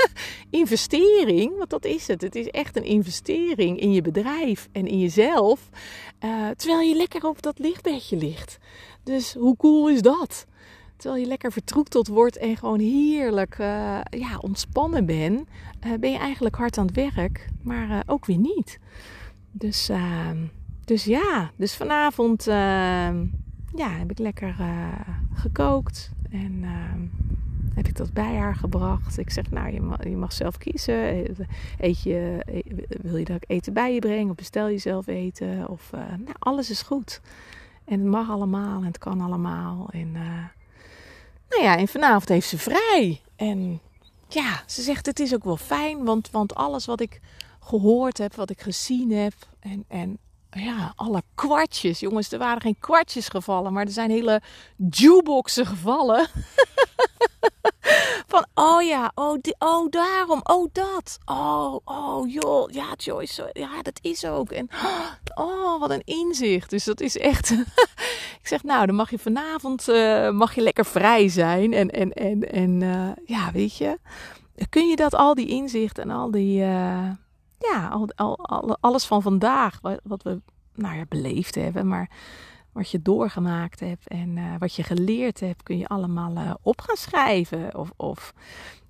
investering, 0.50 1.56
want 1.56 1.70
dat 1.70 1.84
is 1.84 2.06
het. 2.06 2.22
Het 2.22 2.34
is 2.34 2.48
echt 2.48 2.76
een 2.76 2.84
investering 2.84 3.80
in 3.80 3.92
je 3.92 4.02
bedrijf 4.02 4.68
en 4.72 4.86
in 4.86 4.98
jezelf. 4.98 5.68
Uh, 6.24 6.48
terwijl 6.56 6.80
je 6.80 6.96
lekker 6.96 7.24
op 7.24 7.42
dat 7.42 7.58
lichtbedje 7.58 8.16
ligt. 8.16 8.58
Dus 9.02 9.34
hoe 9.34 9.56
cool 9.56 9.90
is 9.90 10.02
dat? 10.02 10.46
Terwijl 10.96 11.22
je 11.22 11.28
lekker 11.28 11.52
vertroeteld 11.52 12.08
wordt 12.08 12.36
en 12.36 12.56
gewoon 12.56 12.80
heerlijk 12.80 13.58
uh, 13.58 14.00
ja, 14.10 14.38
ontspannen 14.40 15.06
bent, 15.06 15.48
uh, 15.86 15.92
ben 16.00 16.10
je 16.10 16.18
eigenlijk 16.18 16.56
hard 16.56 16.78
aan 16.78 16.86
het 16.86 16.94
werk, 16.94 17.48
maar 17.62 18.02
ook 18.06 18.26
weer 18.26 18.38
niet. 18.38 18.78
Dus, 19.50 19.88
ehm, 19.88 20.46
dus 20.84 21.04
ja, 21.04 21.50
dus 21.56 21.76
vanavond 21.76 22.46
ehm, 22.46 23.26
ja, 23.74 23.88
heb 23.88 24.10
ik 24.10 24.18
lekker 24.18 24.56
gekookt 25.34 26.10
en 26.30 26.60
ehm, 26.62 27.00
heb 27.80 27.88
ik 27.88 27.96
dat 27.96 28.12
bij 28.12 28.36
haar 28.36 28.54
gebracht. 28.54 29.18
Ik 29.18 29.30
zeg, 29.30 29.50
nou, 29.50 29.72
je 29.72 29.80
mag, 29.80 30.04
je 30.04 30.16
mag 30.16 30.32
zelf 30.32 30.58
kiezen. 30.58 31.26
Eet 31.78 32.02
je, 32.02 32.44
wil 33.02 33.16
je 33.16 33.24
dat 33.24 33.36
ik 33.36 33.44
eten 33.46 33.72
bij 33.72 33.94
je 33.94 33.98
breng? 33.98 34.30
Of 34.30 34.36
bestel 34.36 34.68
je 34.68 34.78
zelf 34.78 35.06
eten? 35.06 35.68
Of, 35.68 35.90
uh, 35.94 36.00
nou, 36.00 36.34
alles 36.38 36.70
is 36.70 36.82
goed. 36.82 37.20
En 37.84 37.98
het 37.98 38.08
mag 38.08 38.30
allemaal 38.30 38.80
en 38.80 38.86
het 38.86 38.98
kan 38.98 39.20
allemaal. 39.20 39.88
En, 39.90 40.08
uh, 40.14 40.44
nou 41.48 41.62
ja, 41.62 41.76
en 41.76 41.88
vanavond 41.88 42.28
heeft 42.28 42.48
ze 42.48 42.58
vrij. 42.58 43.20
En 43.36 43.80
ja, 44.28 44.62
ze 44.66 44.82
zegt, 44.82 45.06
het 45.06 45.20
is 45.20 45.34
ook 45.34 45.44
wel 45.44 45.56
fijn. 45.56 46.04
Want, 46.04 46.30
want 46.30 46.54
alles 46.54 46.86
wat 46.86 47.00
ik 47.00 47.20
gehoord 47.60 48.18
heb, 48.18 48.34
wat 48.34 48.50
ik 48.50 48.60
gezien 48.60 49.12
heb... 49.12 49.34
En, 49.60 49.84
en 49.88 50.18
ja, 50.50 50.92
alle 50.96 51.22
kwartjes. 51.34 52.00
Jongens, 52.00 52.32
er 52.32 52.38
waren 52.38 52.60
geen 52.60 52.78
kwartjes 52.78 53.28
gevallen, 53.28 53.72
maar 53.72 53.84
er 53.84 53.92
zijn 53.92 54.10
hele 54.10 54.42
jukeboxen 54.76 55.66
gevallen. 55.66 56.28
Oh 58.62 58.82
ja, 58.82 59.12
oh, 59.14 59.38
die, 59.40 59.54
oh 59.58 59.90
daarom, 59.90 60.40
oh 60.42 60.68
dat. 60.72 61.18
Oh, 61.24 61.76
oh 61.84 62.28
joh, 62.28 62.70
ja 62.70 62.94
Joyce, 62.96 63.50
ja 63.52 63.82
dat 63.82 63.98
is 64.02 64.24
ook. 64.24 64.50
En 64.50 64.68
oh, 65.34 65.80
wat 65.80 65.90
een 65.90 66.02
inzicht. 66.04 66.70
Dus 66.70 66.84
dat 66.84 67.00
is 67.00 67.18
echt... 67.18 67.50
ik 68.40 68.46
zeg, 68.46 68.62
nou, 68.62 68.86
dan 68.86 68.94
mag 68.94 69.10
je 69.10 69.18
vanavond 69.18 69.88
uh, 69.88 70.30
mag 70.30 70.54
je 70.54 70.60
lekker 70.60 70.84
vrij 70.84 71.28
zijn. 71.28 71.72
En, 71.72 71.90
en, 71.90 72.12
en, 72.12 72.52
en 72.52 72.80
uh, 72.80 73.10
ja, 73.24 73.52
weet 73.52 73.76
je. 73.76 73.98
Kun 74.68 74.88
je 74.88 74.96
dat, 74.96 75.14
al 75.14 75.34
die 75.34 75.48
inzichten 75.48 76.02
en 76.02 76.10
al 76.10 76.30
die... 76.30 76.60
Uh, 76.60 77.10
ja, 77.58 77.88
al, 77.88 78.08
al, 78.14 78.76
alles 78.80 79.04
van 79.04 79.22
vandaag, 79.22 79.78
wat, 79.80 80.00
wat 80.02 80.22
we 80.22 80.40
nou 80.74 80.96
ja, 80.96 81.04
beleefd 81.08 81.54
hebben. 81.54 81.88
Maar 81.88 82.10
wat 82.72 82.90
je 82.90 83.02
doorgemaakt 83.02 83.80
hebt 83.80 84.08
en 84.08 84.36
eh, 84.36 84.54
wat 84.58 84.74
je 84.74 84.82
geleerd 84.82 85.40
hebt, 85.40 85.62
kun 85.62 85.78
je 85.78 85.88
allemaal 85.88 86.36
uh, 86.36 86.54
op 86.62 86.80
gaan 86.80 86.96
schrijven. 86.96 87.76
Of, 87.76 87.92
of 87.96 88.34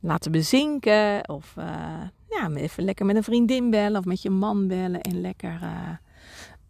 laten 0.01 0.33
bezinken. 0.33 1.29
Of 1.29 1.55
uh, 1.59 1.65
ja, 2.29 2.51
even 2.55 2.85
lekker 2.85 3.07
met 3.07 3.17
een 3.17 3.23
vriendin 3.23 3.71
bellen 3.71 3.99
of 3.99 4.05
met 4.05 4.23
je 4.23 4.31
man 4.31 4.69
bellen. 4.69 5.01
En 5.01 5.21
lekker 5.21 5.61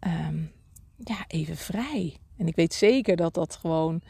um, 0.07 0.51
ja, 0.97 1.25
even 1.27 1.57
vrij. 1.57 2.17
En 2.37 2.47
ik 2.47 2.55
weet 2.55 2.73
zeker 2.73 3.15
dat 3.15 3.33
dat 3.33 3.55
gewoon, 3.55 4.01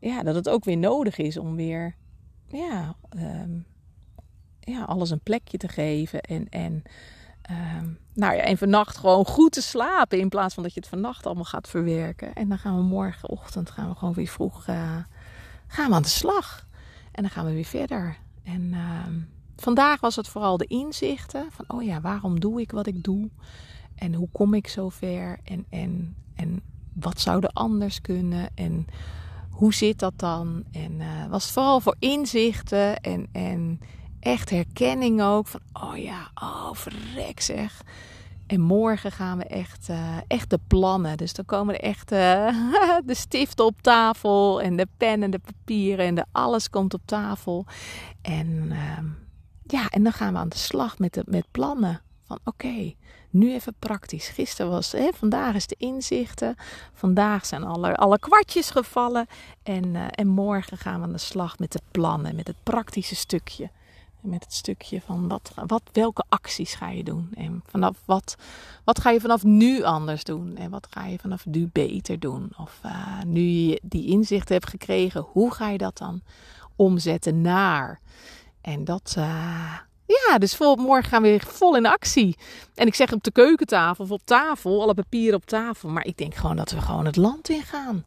ja, 0.00 0.22
dat 0.22 0.34
het 0.34 0.48
ook 0.48 0.64
weer 0.64 0.76
nodig 0.76 1.18
is 1.18 1.36
om 1.36 1.56
weer, 1.56 1.94
ja, 2.48 2.96
um, 3.16 3.66
ja 4.60 4.84
alles 4.84 5.10
een 5.10 5.20
plekje 5.20 5.58
te 5.58 5.68
geven. 5.68 6.20
En, 6.20 6.48
en 6.48 6.82
um, 7.50 7.98
nou 8.14 8.34
ja, 8.34 8.42
en 8.42 8.58
vannacht 8.58 8.96
gewoon 8.96 9.26
goed 9.26 9.52
te 9.52 9.62
slapen. 9.62 10.18
In 10.18 10.28
plaats 10.28 10.54
van 10.54 10.62
dat 10.62 10.74
je 10.74 10.80
het 10.80 10.88
vannacht 10.88 11.26
allemaal 11.26 11.44
gaat 11.44 11.68
verwerken. 11.68 12.34
En 12.34 12.48
dan 12.48 12.58
gaan 12.58 12.76
we 12.76 12.82
morgenochtend 12.82 13.70
gaan 13.70 13.88
we 13.88 13.94
gewoon 13.94 14.14
weer 14.14 14.26
vroeg 14.26 14.66
uh, 14.66 14.96
gaan 15.66 15.88
we 15.88 15.94
aan 15.94 16.02
de 16.02 16.08
slag. 16.08 16.66
En 17.12 17.22
dan 17.22 17.30
gaan 17.30 17.46
we 17.46 17.52
weer 17.52 17.64
verder. 17.64 18.16
En 18.42 18.62
uh, 18.62 19.06
vandaag 19.56 20.00
was 20.00 20.16
het 20.16 20.28
vooral 20.28 20.56
de 20.56 20.66
inzichten. 20.66 21.46
Van 21.50 21.64
oh 21.68 21.82
ja, 21.82 22.00
waarom 22.00 22.40
doe 22.40 22.60
ik 22.60 22.70
wat 22.70 22.86
ik 22.86 23.04
doe? 23.04 23.30
En 23.94 24.14
hoe 24.14 24.28
kom 24.32 24.54
ik 24.54 24.68
zo 24.68 24.88
ver? 24.88 25.38
En, 25.44 25.66
en, 25.70 26.16
en 26.34 26.60
wat 26.92 27.20
zou 27.20 27.42
er 27.42 27.50
anders 27.52 28.00
kunnen? 28.00 28.48
En 28.54 28.86
hoe 29.50 29.74
zit 29.74 29.98
dat 29.98 30.12
dan? 30.16 30.64
En 30.72 30.92
uh, 30.92 31.26
was 31.28 31.44
het 31.44 31.52
vooral 31.52 31.80
voor 31.80 31.96
inzichten 31.98 33.00
en, 33.00 33.28
en 33.32 33.80
echt 34.26 34.50
herkenning 34.50 35.22
ook. 35.22 35.46
Van, 35.46 35.60
oh 35.72 35.96
ja, 35.96 36.30
oh 36.34 36.70
verrek 36.72 37.40
zeg. 37.40 37.82
En 38.46 38.60
morgen 38.60 39.12
gaan 39.12 39.38
we 39.38 39.44
echt, 39.44 39.88
uh, 39.88 40.16
echt 40.26 40.50
de 40.50 40.58
plannen. 40.66 41.16
Dus 41.16 41.32
dan 41.32 41.44
komen 41.44 41.74
er 41.74 41.80
echt 41.80 42.12
uh, 42.12 42.18
de 43.10 43.14
stiften 43.14 43.64
op 43.64 43.82
tafel. 43.82 44.60
En 44.60 44.76
de 44.76 44.86
pen 44.96 45.22
en 45.22 45.30
de 45.30 45.38
papieren. 45.38 46.06
En 46.06 46.14
de 46.14 46.24
alles 46.32 46.70
komt 46.70 46.94
op 46.94 47.00
tafel. 47.04 47.66
En 48.22 48.68
uh, 48.70 48.98
ja, 49.62 49.88
en 49.88 50.02
dan 50.02 50.12
gaan 50.12 50.32
we 50.32 50.38
aan 50.38 50.48
de 50.48 50.58
slag 50.58 50.98
met, 50.98 51.14
de, 51.14 51.22
met 51.26 51.46
plannen. 51.50 52.00
Van 52.24 52.38
oké, 52.44 52.94
nu 53.30 53.52
even 53.52 53.74
praktisch. 53.78 54.28
Gisteren 54.28 54.70
was, 54.70 54.92
hè, 54.92 55.08
vandaag 55.14 55.54
is 55.54 55.66
de 55.66 55.76
inzichten. 55.78 56.54
Vandaag 56.92 57.46
zijn 57.46 57.64
alle, 57.64 57.96
alle 57.96 58.18
kwartjes 58.18 58.70
gevallen. 58.70 59.26
En, 59.62 59.84
uh, 59.84 60.04
en 60.10 60.28
morgen 60.28 60.78
gaan 60.78 61.00
we 61.00 61.06
aan 61.06 61.12
de 61.12 61.18
slag 61.18 61.58
met 61.58 61.72
de 61.72 61.80
plannen. 61.90 62.36
Met 62.36 62.46
het 62.46 62.56
praktische 62.62 63.14
stukje 63.14 63.70
met 64.26 64.44
het 64.44 64.54
stukje 64.54 65.00
van 65.00 65.28
wat, 65.28 65.52
wat, 65.66 65.82
welke 65.92 66.24
acties 66.28 66.74
ga 66.74 66.88
je 66.88 67.04
doen? 67.04 67.30
En 67.34 67.62
vanaf 67.66 67.96
wat, 68.04 68.36
wat 68.84 69.00
ga 69.00 69.10
je 69.10 69.20
vanaf 69.20 69.42
nu 69.42 69.82
anders 69.82 70.24
doen? 70.24 70.56
En 70.56 70.70
wat 70.70 70.86
ga 70.90 71.06
je 71.06 71.18
vanaf 71.18 71.46
nu 71.46 71.68
beter 71.72 72.18
doen? 72.18 72.52
Of 72.58 72.80
uh, 72.86 73.22
nu 73.26 73.40
je 73.40 73.80
die 73.82 74.06
inzicht 74.06 74.48
hebt 74.48 74.68
gekregen, 74.68 75.20
hoe 75.20 75.54
ga 75.54 75.68
je 75.68 75.78
dat 75.78 75.98
dan 75.98 76.22
omzetten 76.76 77.40
naar? 77.40 78.00
En 78.60 78.84
dat, 78.84 79.14
uh, 79.18 79.74
ja, 80.06 80.38
dus 80.38 80.58
morgen 80.58 81.10
gaan 81.10 81.22
we 81.22 81.28
weer 81.28 81.46
vol 81.46 81.76
in 81.76 81.86
actie. 81.86 82.36
En 82.74 82.86
ik 82.86 82.94
zeg 82.94 83.12
op 83.12 83.22
de 83.22 83.32
keukentafel 83.32 84.04
of 84.04 84.10
op 84.10 84.20
tafel, 84.24 84.82
alle 84.82 84.94
papieren 84.94 85.36
op 85.36 85.46
tafel. 85.46 85.88
Maar 85.88 86.04
ik 86.04 86.16
denk 86.16 86.34
gewoon 86.34 86.56
dat 86.56 86.70
we 86.70 86.80
gewoon 86.80 87.06
het 87.06 87.16
land 87.16 87.48
in 87.48 87.62
gaan. 87.62 88.04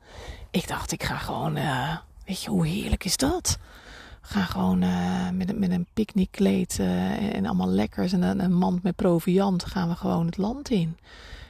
Ik 0.51 0.67
dacht, 0.67 0.91
ik 0.91 1.03
ga 1.03 1.17
gewoon, 1.17 1.57
uh, 1.57 1.97
weet 2.25 2.41
je, 2.41 2.49
hoe 2.49 2.67
heerlijk 2.67 3.05
is 3.05 3.17
dat? 3.17 3.57
Ga 4.29 4.41
gewoon 4.41 4.83
uh, 4.83 5.29
met, 5.33 5.59
met 5.59 5.71
een 5.71 5.87
picknickkleed 5.93 6.77
uh, 6.81 7.35
en 7.35 7.45
allemaal 7.45 7.67
lekkers 7.67 8.13
en 8.13 8.21
een, 8.21 8.43
een, 8.43 8.53
mand 8.53 8.83
met 8.83 8.95
proviant 8.95 9.65
gaan 9.65 9.89
we 9.89 9.95
gewoon 9.95 10.25
het 10.25 10.37
land 10.37 10.69
in. 10.69 10.97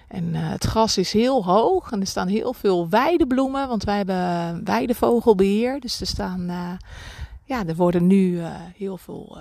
En 0.07 0.23
uh, 0.23 0.49
het 0.49 0.63
gras 0.63 0.97
is 0.97 1.13
heel 1.13 1.43
hoog 1.43 1.91
en 1.91 1.99
er 1.99 2.07
staan 2.07 2.27
heel 2.27 2.53
veel 2.53 2.89
weidebloemen, 2.89 3.67
want 3.67 3.83
wij 3.83 3.97
hebben 3.97 4.65
weidevogelbeheer. 4.65 5.79
Dus 5.79 6.01
er 6.01 6.07
staan, 6.07 6.45
ja, 7.43 7.65
er 7.67 7.75
worden 7.75 8.07
nu 8.07 8.41
heel 8.77 8.97
veel 8.97 9.37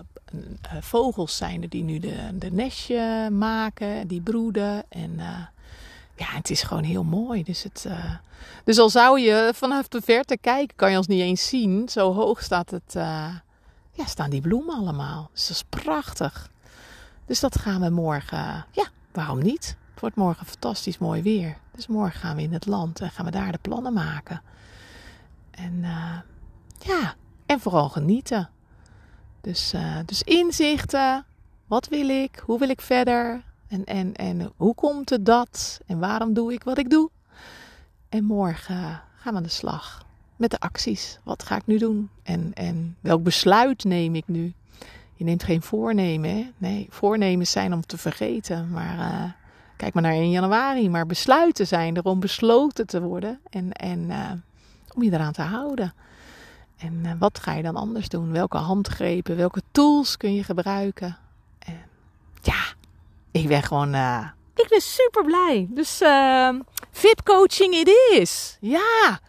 vogels 0.80 1.36
zijn 1.36 1.62
er 1.62 1.68
die 1.68 1.84
nu 1.84 1.98
de, 1.98 2.38
de 2.38 2.50
nestje 2.50 3.30
maken, 3.30 4.06
die 4.06 4.20
broeden 4.20 4.84
en 4.88 5.20
ja, 6.18 6.26
het 6.26 6.50
is 6.50 6.62
gewoon 6.62 6.82
heel 6.82 7.04
mooi. 7.04 7.42
Dus, 7.42 7.62
het, 7.62 7.84
uh... 7.86 8.14
dus 8.64 8.78
al 8.78 8.90
zou 8.90 9.20
je 9.20 9.52
vanaf 9.54 9.88
de 9.88 10.00
verte 10.02 10.38
kijken, 10.38 10.76
kan 10.76 10.90
je 10.90 10.96
ons 10.96 11.06
niet 11.06 11.20
eens 11.20 11.48
zien. 11.48 11.88
Zo 11.88 12.12
hoog 12.12 12.42
staat 12.42 12.70
het, 12.70 12.94
uh... 12.96 13.34
ja, 13.92 14.06
staan 14.06 14.30
die 14.30 14.40
bloemen 14.40 14.76
allemaal. 14.76 15.30
Dus 15.32 15.46
dat 15.46 15.56
is 15.56 15.82
prachtig. 15.82 16.50
Dus 17.26 17.40
dat 17.40 17.58
gaan 17.58 17.80
we 17.80 17.90
morgen, 17.90 18.66
ja, 18.70 18.88
waarom 19.12 19.42
niet? 19.42 19.76
Het 19.90 20.00
wordt 20.00 20.16
morgen 20.16 20.46
fantastisch 20.46 20.98
mooi 20.98 21.22
weer. 21.22 21.56
Dus 21.74 21.86
morgen 21.86 22.20
gaan 22.20 22.36
we 22.36 22.42
in 22.42 22.52
het 22.52 22.66
land 22.66 23.00
en 23.00 23.10
gaan 23.10 23.24
we 23.24 23.30
daar 23.30 23.52
de 23.52 23.58
plannen 23.58 23.92
maken. 23.92 24.42
En 25.50 25.72
uh... 25.82 26.18
ja, 26.78 27.14
en 27.46 27.60
vooral 27.60 27.88
genieten. 27.88 28.50
Dus, 29.40 29.74
dus 30.04 30.22
inzichten. 30.22 31.26
Wat 31.66 31.88
wil 31.88 32.08
ik? 32.08 32.42
Hoe 32.44 32.58
wil 32.58 32.68
ik 32.68 32.80
verder? 32.80 33.42
En, 33.68 33.84
en, 33.84 34.14
en 34.14 34.52
hoe 34.56 34.74
komt 34.74 35.10
het 35.10 35.26
dat? 35.26 35.80
En 35.86 35.98
waarom 35.98 36.32
doe 36.34 36.52
ik 36.52 36.62
wat 36.62 36.78
ik 36.78 36.90
doe? 36.90 37.10
En 38.08 38.24
morgen 38.24 39.02
gaan 39.16 39.32
we 39.32 39.38
aan 39.38 39.42
de 39.42 39.48
slag 39.48 40.06
met 40.36 40.50
de 40.50 40.60
acties. 40.60 41.18
Wat 41.22 41.42
ga 41.42 41.56
ik 41.56 41.66
nu 41.66 41.78
doen? 41.78 42.10
En, 42.22 42.50
en 42.54 42.96
welk 43.00 43.22
besluit 43.22 43.84
neem 43.84 44.14
ik 44.14 44.28
nu? 44.28 44.52
Je 45.14 45.24
neemt 45.24 45.42
geen 45.42 45.62
voornemen. 45.62 46.30
Hè? 46.30 46.50
Nee, 46.58 46.86
voornemens 46.90 47.50
zijn 47.50 47.72
om 47.72 47.86
te 47.86 47.98
vergeten. 47.98 48.70
Maar 48.70 48.98
uh, 48.98 49.30
kijk 49.76 49.94
maar 49.94 50.02
naar 50.02 50.12
1 50.12 50.30
januari. 50.30 50.90
Maar 50.90 51.06
besluiten 51.06 51.66
zijn 51.66 51.96
er 51.96 52.04
om 52.04 52.20
besloten 52.20 52.86
te 52.86 53.00
worden. 53.00 53.40
En, 53.50 53.72
en 53.72 53.98
uh, 53.98 54.30
om 54.94 55.02
je 55.02 55.12
eraan 55.12 55.32
te 55.32 55.42
houden. 55.42 55.94
En 56.76 56.92
uh, 57.04 57.12
wat 57.18 57.38
ga 57.38 57.52
je 57.52 57.62
dan 57.62 57.76
anders 57.76 58.08
doen? 58.08 58.32
Welke 58.32 58.56
handgrepen, 58.56 59.36
welke 59.36 59.62
tools 59.70 60.16
kun 60.16 60.34
je 60.34 60.44
gebruiken? 60.44 61.16
En 61.58 61.80
ja, 62.42 62.64
ik 63.38 63.48
ben 63.48 63.62
gewoon, 63.62 63.94
uh, 63.94 64.26
ik 64.54 64.66
ben 64.68 64.80
super 64.80 65.24
blij. 65.24 65.66
Dus 65.70 66.02
uh, 66.02 66.54
VIP 66.90 67.22
coaching 67.24 67.74
it 67.74 67.90
is. 68.12 68.56
Ja, 68.60 69.20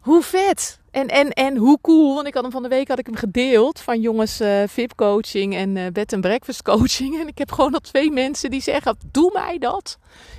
hoe 0.00 0.22
vet. 0.22 0.78
En, 0.90 1.08
en, 1.08 1.30
en 1.30 1.56
hoe 1.56 1.78
cool, 1.82 2.14
want 2.14 2.26
ik 2.26 2.34
had 2.34 2.42
hem 2.42 2.52
van 2.52 2.62
de 2.62 2.68
week 2.68 2.88
had 2.88 2.98
ik 2.98 3.06
hem 3.06 3.16
gedeeld 3.16 3.80
van 3.80 4.00
jongens 4.00 4.40
uh, 4.40 4.62
VIP 4.66 4.94
coaching 4.94 5.54
en 5.54 5.76
uh, 5.76 5.86
bed 5.92 6.12
en 6.12 6.20
breakfast 6.20 6.62
coaching. 6.62 7.14
En 7.20 7.28
ik 7.28 7.38
heb 7.38 7.52
gewoon 7.52 7.74
al 7.74 7.80
twee 7.80 8.10
mensen 8.10 8.50
die 8.50 8.62
zeggen, 8.62 8.96
doe 9.10 9.30
mij 9.32 9.58
dat. 9.58 9.98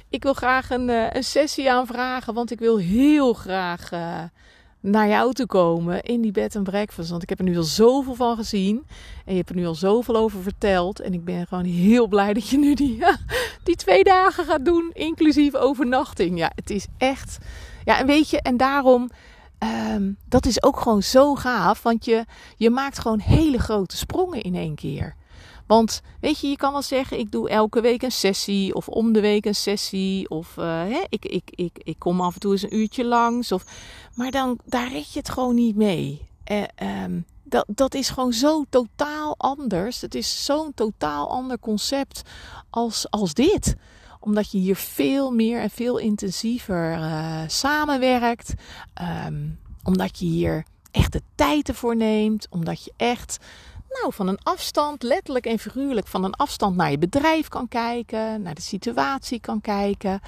Ik 0.10 0.24
wil 0.24 0.34
graag 0.34 0.70
een, 0.70 0.90
een 0.90 1.24
sessie 1.24 1.72
aanvragen, 1.72 2.34
want 2.34 2.52
ik 2.52 2.60
wil 2.60 2.78
heel 2.78 3.34
graag 3.34 3.90
naar 4.86 5.08
jou 5.08 5.34
te 5.34 5.46
komen 5.46 6.04
in 6.04 6.22
die 6.22 6.32
bed 6.32 6.56
en 6.56 6.64
breakfast. 6.64 7.10
Want 7.10 7.24
ik 7.24 7.30
heb 7.30 7.40
er 7.40 7.46
nu 7.46 7.58
al 7.58 7.64
zoveel 7.64 8.16
van 8.16 8.36
gezien. 8.36 8.86
En 9.26 9.32
je 9.32 9.38
hebt 9.38 9.50
er 9.50 9.56
nu 9.56 9.66
al 9.66 9.76
zoveel 9.76 10.16
over 10.16 10.42
verteld. 10.42 11.00
En 11.00 11.14
ik 11.14 11.24
ben 11.24 11.48
gewoon 11.48 11.64
heel 11.64 12.08
blij 12.08 12.34
dat 12.34 12.50
je 12.50 12.58
nu 12.58 12.74
die, 12.74 13.04
die 13.64 13.76
twee 13.76 14.04
dagen 14.04 14.46
gaat 14.46 14.66
doen. 14.66 14.90
Inclusief 14.94 15.56
overnachting. 15.56 16.38
Ja, 16.38 16.52
het 16.56 16.70
is 16.70 16.88
echt. 16.98 17.38
Ja, 17.86 18.00
en 18.00 18.06
weet 18.06 18.30
je, 18.30 18.42
en 18.42 18.58
daarom. 18.58 19.10
Um, 19.94 20.18
dat 20.30 20.46
is 20.46 20.64
ook 20.64 20.80
gewoon 20.80 21.04
zo 21.04 21.36
gaaf. 21.36 21.84
Want 21.84 22.06
je, 22.06 22.26
je 22.58 22.70
maakt 22.70 23.00
gewoon 23.00 23.20
hele 23.20 23.60
grote 23.60 23.98
sprongen 23.98 24.42
in 24.42 24.56
één 24.56 24.76
keer. 24.76 25.16
Want 25.68 26.02
weet 26.20 26.40
je, 26.40 26.48
je 26.48 26.56
kan 26.56 26.72
wel 26.72 26.82
zeggen: 26.82 27.20
ik 27.20 27.32
doe 27.32 27.50
elke 27.50 27.82
week 27.82 28.02
een 28.02 28.12
sessie, 28.12 28.76
of 28.76 28.88
om 28.88 29.14
de 29.14 29.22
week 29.22 29.46
een 29.46 29.56
sessie, 29.56 30.30
of 30.30 30.58
uh, 30.58 30.66
hè, 30.66 31.04
ik, 31.10 31.26
ik, 31.26 31.52
ik, 31.56 31.80
ik 31.84 32.00
kom 32.00 32.22
af 32.22 32.34
en 32.34 32.40
toe 32.40 32.52
eens 32.52 32.62
een 32.62 32.76
uurtje 32.76 33.06
langs. 33.06 33.52
Of, 33.52 33.66
maar 34.16 34.32
dan, 34.32 34.60
daar 34.66 34.92
red 34.92 35.14
je 35.14 35.20
het 35.20 35.30
gewoon 35.30 35.56
niet 35.56 35.76
mee. 35.76 36.28
Eh, 36.44 37.04
um, 37.04 37.26
dat, 37.44 37.66
dat 37.68 37.94
is 37.94 38.10
gewoon 38.10 38.34
zo 38.34 38.64
totaal 38.70 39.36
anders. 39.38 40.02
Het 40.02 40.16
is 40.16 40.46
zo'n 40.46 40.74
totaal 40.74 41.30
ander 41.30 41.60
concept 41.60 42.22
als, 42.70 43.10
als 43.10 43.34
dit 43.34 43.76
omdat 44.20 44.52
je 44.52 44.58
hier 44.58 44.76
veel 44.76 45.32
meer 45.32 45.62
en 45.62 45.70
veel 45.70 45.98
intensiever 45.98 46.98
uh, 46.98 47.42
samenwerkt. 47.48 48.54
Um, 49.28 49.60
omdat 49.84 50.20
je 50.20 50.26
hier 50.26 50.66
echt 50.92 51.12
de 51.12 51.22
tijd 51.36 51.68
ervoor 51.68 51.96
neemt. 51.96 52.48
Omdat 52.50 52.84
je 52.84 52.94
echt 52.98 53.38
nou, 54.02 54.14
van 54.14 54.28
een 54.28 54.40
afstand, 54.44 55.04
letterlijk 55.04 55.46
en 55.46 55.60
figuurlijk, 55.60 56.08
van 56.08 56.24
een 56.24 56.34
afstand 56.34 56.76
naar 56.76 56.92
je 56.92 56.98
bedrijf 56.98 57.48
kan 57.48 57.68
kijken, 57.68 58.42
naar 58.42 58.56
de 58.56 58.62
situatie 58.62 59.40
kan 59.40 59.62
kijken. 59.62 60.22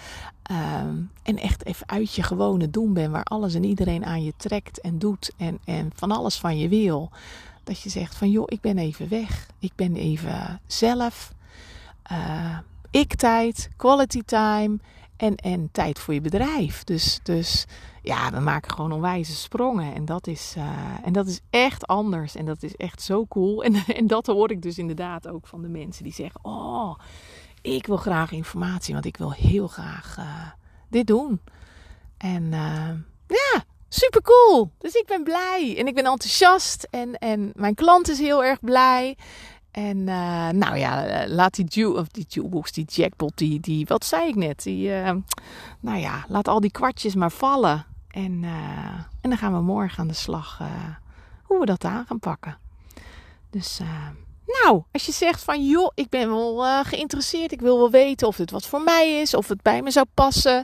Um, 0.52 1.12
en 1.24 1.38
echt 1.38 1.66
even 1.66 1.90
uit 1.90 2.14
je 2.14 2.24
gewone 2.24 2.70
doen 2.70 2.94
ben, 2.94 3.12
waar 3.12 3.24
alles 3.24 3.54
en 3.54 3.64
iedereen 3.64 4.06
aan 4.06 4.24
je 4.24 4.34
trekt 4.38 4.82
en 4.82 5.00
doet 5.00 5.32
en, 5.38 5.60
en 5.66 5.92
van 5.96 6.12
alles 6.12 6.38
van 6.38 6.58
je 6.58 6.68
wil. 6.68 7.10
Dat 7.64 7.82
je 7.82 7.90
zegt 7.90 8.16
van 8.16 8.30
joh, 8.30 8.46
ik 8.48 8.62
ben 8.62 8.78
even 8.78 9.10
weg. 9.10 9.48
Ik 9.60 9.72
ben 9.76 9.96
even 9.96 10.62
zelf. 10.68 11.32
Uh, 12.12 12.58
ik 12.92 13.16
tijd, 13.16 13.70
quality 13.78 14.22
time 14.26 14.78
en, 15.18 15.36
en 15.36 15.70
tijd 15.72 16.00
voor 16.00 16.14
je 16.14 16.22
bedrijf. 16.22 16.84
Dus, 16.84 17.20
dus 17.24 17.66
ja, 18.02 18.32
we 18.32 18.40
maken 18.40 18.72
gewoon 18.72 18.92
onwijze 18.92 19.36
sprongen. 19.36 19.94
En 19.94 20.06
dat 20.06 20.28
is, 20.28 20.54
uh, 20.58 20.64
en 21.04 21.14
dat 21.14 21.28
is 21.28 21.40
echt 21.50 21.88
anders. 21.88 22.36
En 22.36 22.46
dat 22.46 22.64
is 22.64 22.76
echt 22.76 23.02
zo 23.02 23.26
cool. 23.26 23.64
En, 23.68 23.76
en 23.76 24.08
dat 24.08 24.26
hoor 24.26 24.52
ik 24.52 24.62
dus 24.62 24.78
inderdaad 24.78 25.28
ook 25.28 25.48
van 25.48 25.62
de 25.62 25.70
mensen 25.70 26.04
die 26.04 26.14
zeggen: 26.14 26.40
Oh, 26.44 26.96
ik 27.62 27.88
wil 27.88 27.98
graag 27.98 28.32
informatie, 28.32 28.94
want 28.94 29.06
ik 29.06 29.18
wil 29.18 29.32
heel 29.32 29.68
graag 29.68 30.16
uh, 30.20 30.26
dit 30.90 31.08
doen. 31.08 31.42
En 32.18 32.44
uh, 32.44 32.90
ja, 33.28 33.64
super 33.90 34.22
cool. 34.22 34.72
Dus 34.78 34.94
ik 34.94 35.06
ben 35.06 35.24
blij 35.24 35.76
en 35.78 35.88
ik 35.88 35.96
ben 35.96 36.06
enthousiast 36.06 36.88
en, 36.90 37.14
en 37.18 37.52
mijn 37.56 37.76
klant 37.76 38.10
is 38.10 38.20
heel 38.20 38.44
erg 38.44 38.60
blij. 38.60 39.18
En 39.78 39.98
uh, 39.98 40.50
nou 40.50 40.78
ja, 40.78 41.24
laat 41.28 41.56
die, 41.56 41.66
dew, 41.66 41.96
of 41.96 42.08
die 42.08 42.26
jewelbox, 42.28 42.72
die 42.72 42.86
jackpot, 42.86 43.38
die, 43.38 43.60
die, 43.60 43.86
wat 43.86 44.06
zei 44.06 44.28
ik 44.28 44.36
net? 44.36 44.64
Die, 44.64 44.90
uh, 44.90 45.12
nou 45.80 45.98
ja, 45.98 46.26
laat 46.28 46.48
al 46.48 46.60
die 46.60 46.72
kwartjes 46.72 47.16
maar 47.16 47.32
vallen. 47.32 47.86
En, 48.08 48.44
en 49.22 49.30
dan 49.30 49.38
gaan 49.38 49.54
we 49.54 49.62
morgen 49.62 50.00
aan 50.00 50.08
de 50.08 50.14
slag 50.14 50.62
hoe 51.44 51.60
we 51.60 51.66
dat 51.66 51.84
aan 51.86 52.06
gaan 52.06 52.20
pakken. 52.20 52.58
Dus 53.50 53.80
nou, 54.46 54.84
als 54.92 55.06
je 55.06 55.12
zegt 55.12 55.44
van 55.44 55.66
joh, 55.66 55.92
ik 55.96 56.10
ben 56.10 56.30
wel 56.30 56.84
geïnteresseerd, 56.84 57.52
ik 57.52 57.62
wil 57.62 57.78
wel 57.78 57.92
weten 57.92 58.28
of 58.28 58.36
dit 58.36 58.52
wat 58.52 58.68
voor 58.68 58.82
mij 58.82 59.20
is, 59.22 59.34
of 59.34 59.48
het 59.48 59.62
bij 59.62 59.82
me 59.82 59.92
zou 59.92 60.06
passen, 60.14 60.64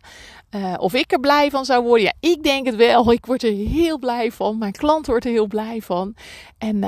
of 0.77 0.93
ik 0.93 1.11
er 1.11 1.19
blij 1.19 1.49
van 1.49 1.65
zou 1.65 1.83
worden. 1.83 2.05
Ja, 2.05 2.13
ik 2.29 2.43
denk 2.43 2.65
het 2.65 2.75
wel. 2.75 3.11
Ik 3.11 3.25
word 3.25 3.43
er 3.43 3.51
heel 3.51 3.99
blij 3.99 4.31
van. 4.31 4.57
Mijn 4.57 4.71
klant 4.71 5.07
wordt 5.07 5.25
er 5.25 5.31
heel 5.31 5.47
blij 5.47 5.81
van. 5.81 6.15
En 6.57 6.83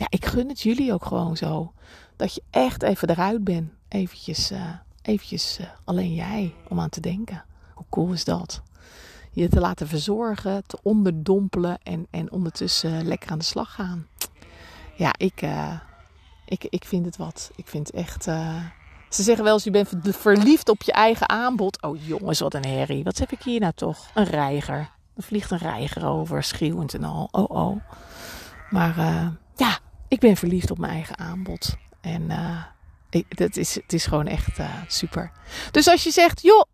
ja, 0.00 0.06
ik 0.08 0.26
gun 0.26 0.48
het 0.48 0.60
jullie 0.60 0.92
ook 0.92 1.04
gewoon 1.04 1.36
zo. 1.36 1.72
Dat 2.16 2.34
je 2.34 2.42
echt 2.50 2.82
even 2.82 3.10
eruit 3.10 3.44
bent. 3.44 3.70
Eventjes, 3.88 4.52
eventjes 5.02 5.60
alleen 5.84 6.14
jij 6.14 6.54
om 6.68 6.80
aan 6.80 6.88
te 6.88 7.00
denken. 7.00 7.44
Hoe 7.74 7.86
cool 7.88 8.12
is 8.12 8.24
dat? 8.24 8.62
Je 9.32 9.48
te 9.48 9.60
laten 9.60 9.88
verzorgen, 9.88 10.62
te 10.66 10.78
onderdompelen 10.82 11.78
en, 11.82 12.06
en 12.10 12.32
ondertussen 12.32 13.06
lekker 13.06 13.30
aan 13.30 13.38
de 13.38 13.44
slag 13.44 13.74
gaan. 13.74 14.06
Ja, 14.94 15.12
ik 15.16 15.42
ik, 16.44 16.64
ik 16.64 16.84
vind 16.84 17.04
het 17.04 17.16
wat. 17.16 17.50
Ik 17.54 17.66
vind 17.66 17.90
echt. 17.90 18.24
Ze 19.08 19.22
zeggen 19.22 19.44
wel 19.44 19.54
eens: 19.54 19.64
je 19.64 19.70
bent 19.70 19.90
verliefd 20.02 20.68
op 20.68 20.82
je 20.82 20.92
eigen 20.92 21.28
aanbod. 21.28 21.82
Oh 21.82 22.06
jongens, 22.06 22.40
wat 22.40 22.54
een 22.54 22.64
herrie. 22.64 23.04
Wat 23.04 23.18
heb 23.18 23.32
ik 23.32 23.42
hier 23.42 23.60
nou 23.60 23.72
toch? 23.72 24.10
Een 24.14 24.24
reiger. 24.24 24.90
Er 25.16 25.22
vliegt 25.22 25.50
een 25.50 25.58
reiger 25.58 26.06
over, 26.06 26.42
schreeuwend 26.42 26.94
en 26.94 27.04
al. 27.04 27.28
Oh 27.30 27.50
oh. 27.50 27.76
Maar 28.70 28.94
ja, 29.56 29.78
ik 30.10 30.20
ben 30.20 30.36
verliefd 30.36 30.70
op 30.70 30.78
mijn 30.78 30.92
eigen 30.92 31.18
aanbod. 31.18 31.76
En 32.00 32.22
uh, 32.22 32.64
ik, 33.10 33.38
dat 33.38 33.56
is, 33.56 33.74
het 33.74 33.92
is 33.92 34.06
gewoon 34.06 34.26
echt 34.26 34.58
super. 34.86 35.32
Dus 35.70 35.88
als 35.88 36.04
je 36.04 36.10
zegt: 36.10 36.42
joh, 36.42 36.64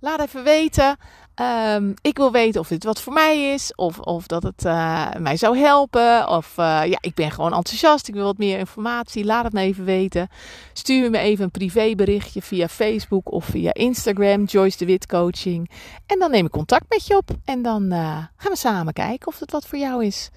laat 0.00 0.20
even 0.20 0.44
weten. 0.44 0.96
Um, 1.40 1.94
ik 2.00 2.16
wil 2.16 2.32
weten 2.32 2.60
of 2.60 2.68
dit 2.68 2.84
wat 2.84 3.00
voor 3.00 3.12
mij 3.12 3.52
is, 3.52 3.74
of, 3.74 3.98
of 3.98 4.26
dat 4.26 4.42
het 4.42 4.64
uh, 4.64 5.12
mij 5.18 5.36
zou 5.36 5.58
helpen. 5.58 6.28
Of 6.28 6.56
ja, 6.56 6.98
ik 7.00 7.14
ben 7.14 7.30
gewoon 7.30 7.52
enthousiast, 7.54 8.08
ik 8.08 8.14
wil 8.14 8.24
wat 8.24 8.38
meer 8.38 8.58
informatie. 8.58 9.24
Laat 9.24 9.44
het 9.44 9.52
me 9.52 9.60
even 9.60 9.84
weten. 9.84 10.28
Stuur 10.72 11.10
me 11.10 11.18
even 11.18 11.44
een 11.44 11.50
privéberichtje 11.50 12.42
via 12.42 12.68
Facebook 12.68 13.32
of 13.32 13.44
via 13.44 13.74
Instagram, 13.74 14.44
Joyce 14.44 14.78
de 14.78 14.84
Wit 14.84 15.06
Coaching. 15.06 15.70
En 16.06 16.18
dan 16.18 16.30
neem 16.30 16.44
ik 16.46 16.50
contact 16.50 16.84
met 16.88 17.06
je 17.06 17.16
op 17.16 17.30
en 17.44 17.62
dan 17.62 17.90
gaan 18.36 18.50
we 18.50 18.56
samen 18.56 18.92
kijken 18.92 19.28
of 19.28 19.38
het 19.38 19.50
wat 19.50 19.66
voor 19.66 19.78
jou 19.78 20.04
is. 20.04 20.30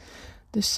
Dus 0.50 0.76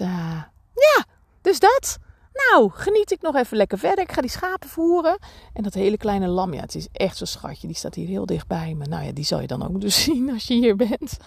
ja, 0.73 1.05
dus 1.41 1.59
dat. 1.59 1.99
Nou, 2.33 2.69
geniet 2.73 3.11
ik 3.11 3.21
nog 3.21 3.35
even 3.35 3.57
lekker 3.57 3.77
verder. 3.77 4.03
Ik 4.03 4.11
ga 4.11 4.21
die 4.21 4.29
schapen 4.29 4.69
voeren. 4.69 5.17
En 5.53 5.63
dat 5.63 5.73
hele 5.73 5.97
kleine 5.97 6.27
lam, 6.27 6.53
ja, 6.53 6.61
het 6.61 6.75
is 6.75 6.87
echt 6.91 7.17
zo'n 7.17 7.27
schatje. 7.27 7.67
Die 7.67 7.75
staat 7.75 7.95
hier 7.95 8.07
heel 8.07 8.25
dichtbij 8.25 8.73
me. 8.73 8.85
Nou 8.85 9.05
ja, 9.05 9.11
die 9.11 9.23
zal 9.23 9.41
je 9.41 9.47
dan 9.47 9.67
ook 9.67 9.81
dus 9.81 10.03
zien 10.03 10.31
als 10.31 10.47
je 10.47 10.53
hier 10.53 10.75
bent. 10.75 11.17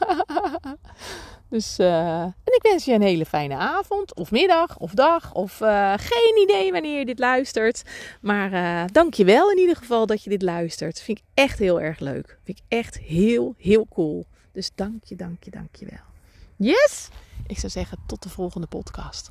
dus, 1.50 1.78
uh, 1.78 2.20
en 2.22 2.34
ik 2.44 2.62
wens 2.62 2.84
je 2.84 2.92
een 2.92 3.02
hele 3.02 3.26
fijne 3.26 3.56
avond, 3.56 4.14
of 4.14 4.30
middag, 4.30 4.78
of 4.78 4.92
dag, 4.92 5.32
of 5.32 5.60
uh, 5.60 5.92
geen 5.96 6.42
idee 6.42 6.72
wanneer 6.72 6.98
je 6.98 7.04
dit 7.04 7.18
luistert. 7.18 7.82
Maar 8.20 8.52
uh, 8.52 8.84
dank 8.92 9.14
je 9.14 9.24
wel 9.24 9.50
in 9.50 9.58
ieder 9.58 9.76
geval 9.76 10.06
dat 10.06 10.24
je 10.24 10.30
dit 10.30 10.42
luistert. 10.42 11.00
Vind 11.00 11.18
ik 11.18 11.24
echt 11.34 11.58
heel 11.58 11.80
erg 11.80 11.98
leuk. 11.98 12.38
Vind 12.44 12.58
ik 12.58 12.64
echt 12.68 12.98
heel, 12.98 13.54
heel 13.58 13.86
cool. 13.90 14.26
Dus 14.52 14.70
dank 14.74 15.04
je, 15.04 15.16
dank 15.16 15.44
je, 15.44 15.50
dank 15.50 15.76
je 15.76 15.86
wel. 15.90 16.04
Yes! 16.56 17.08
Ik 17.46 17.58
zou 17.58 17.72
zeggen, 17.72 17.98
tot 18.06 18.22
de 18.22 18.28
volgende 18.28 18.66
podcast. 18.66 19.30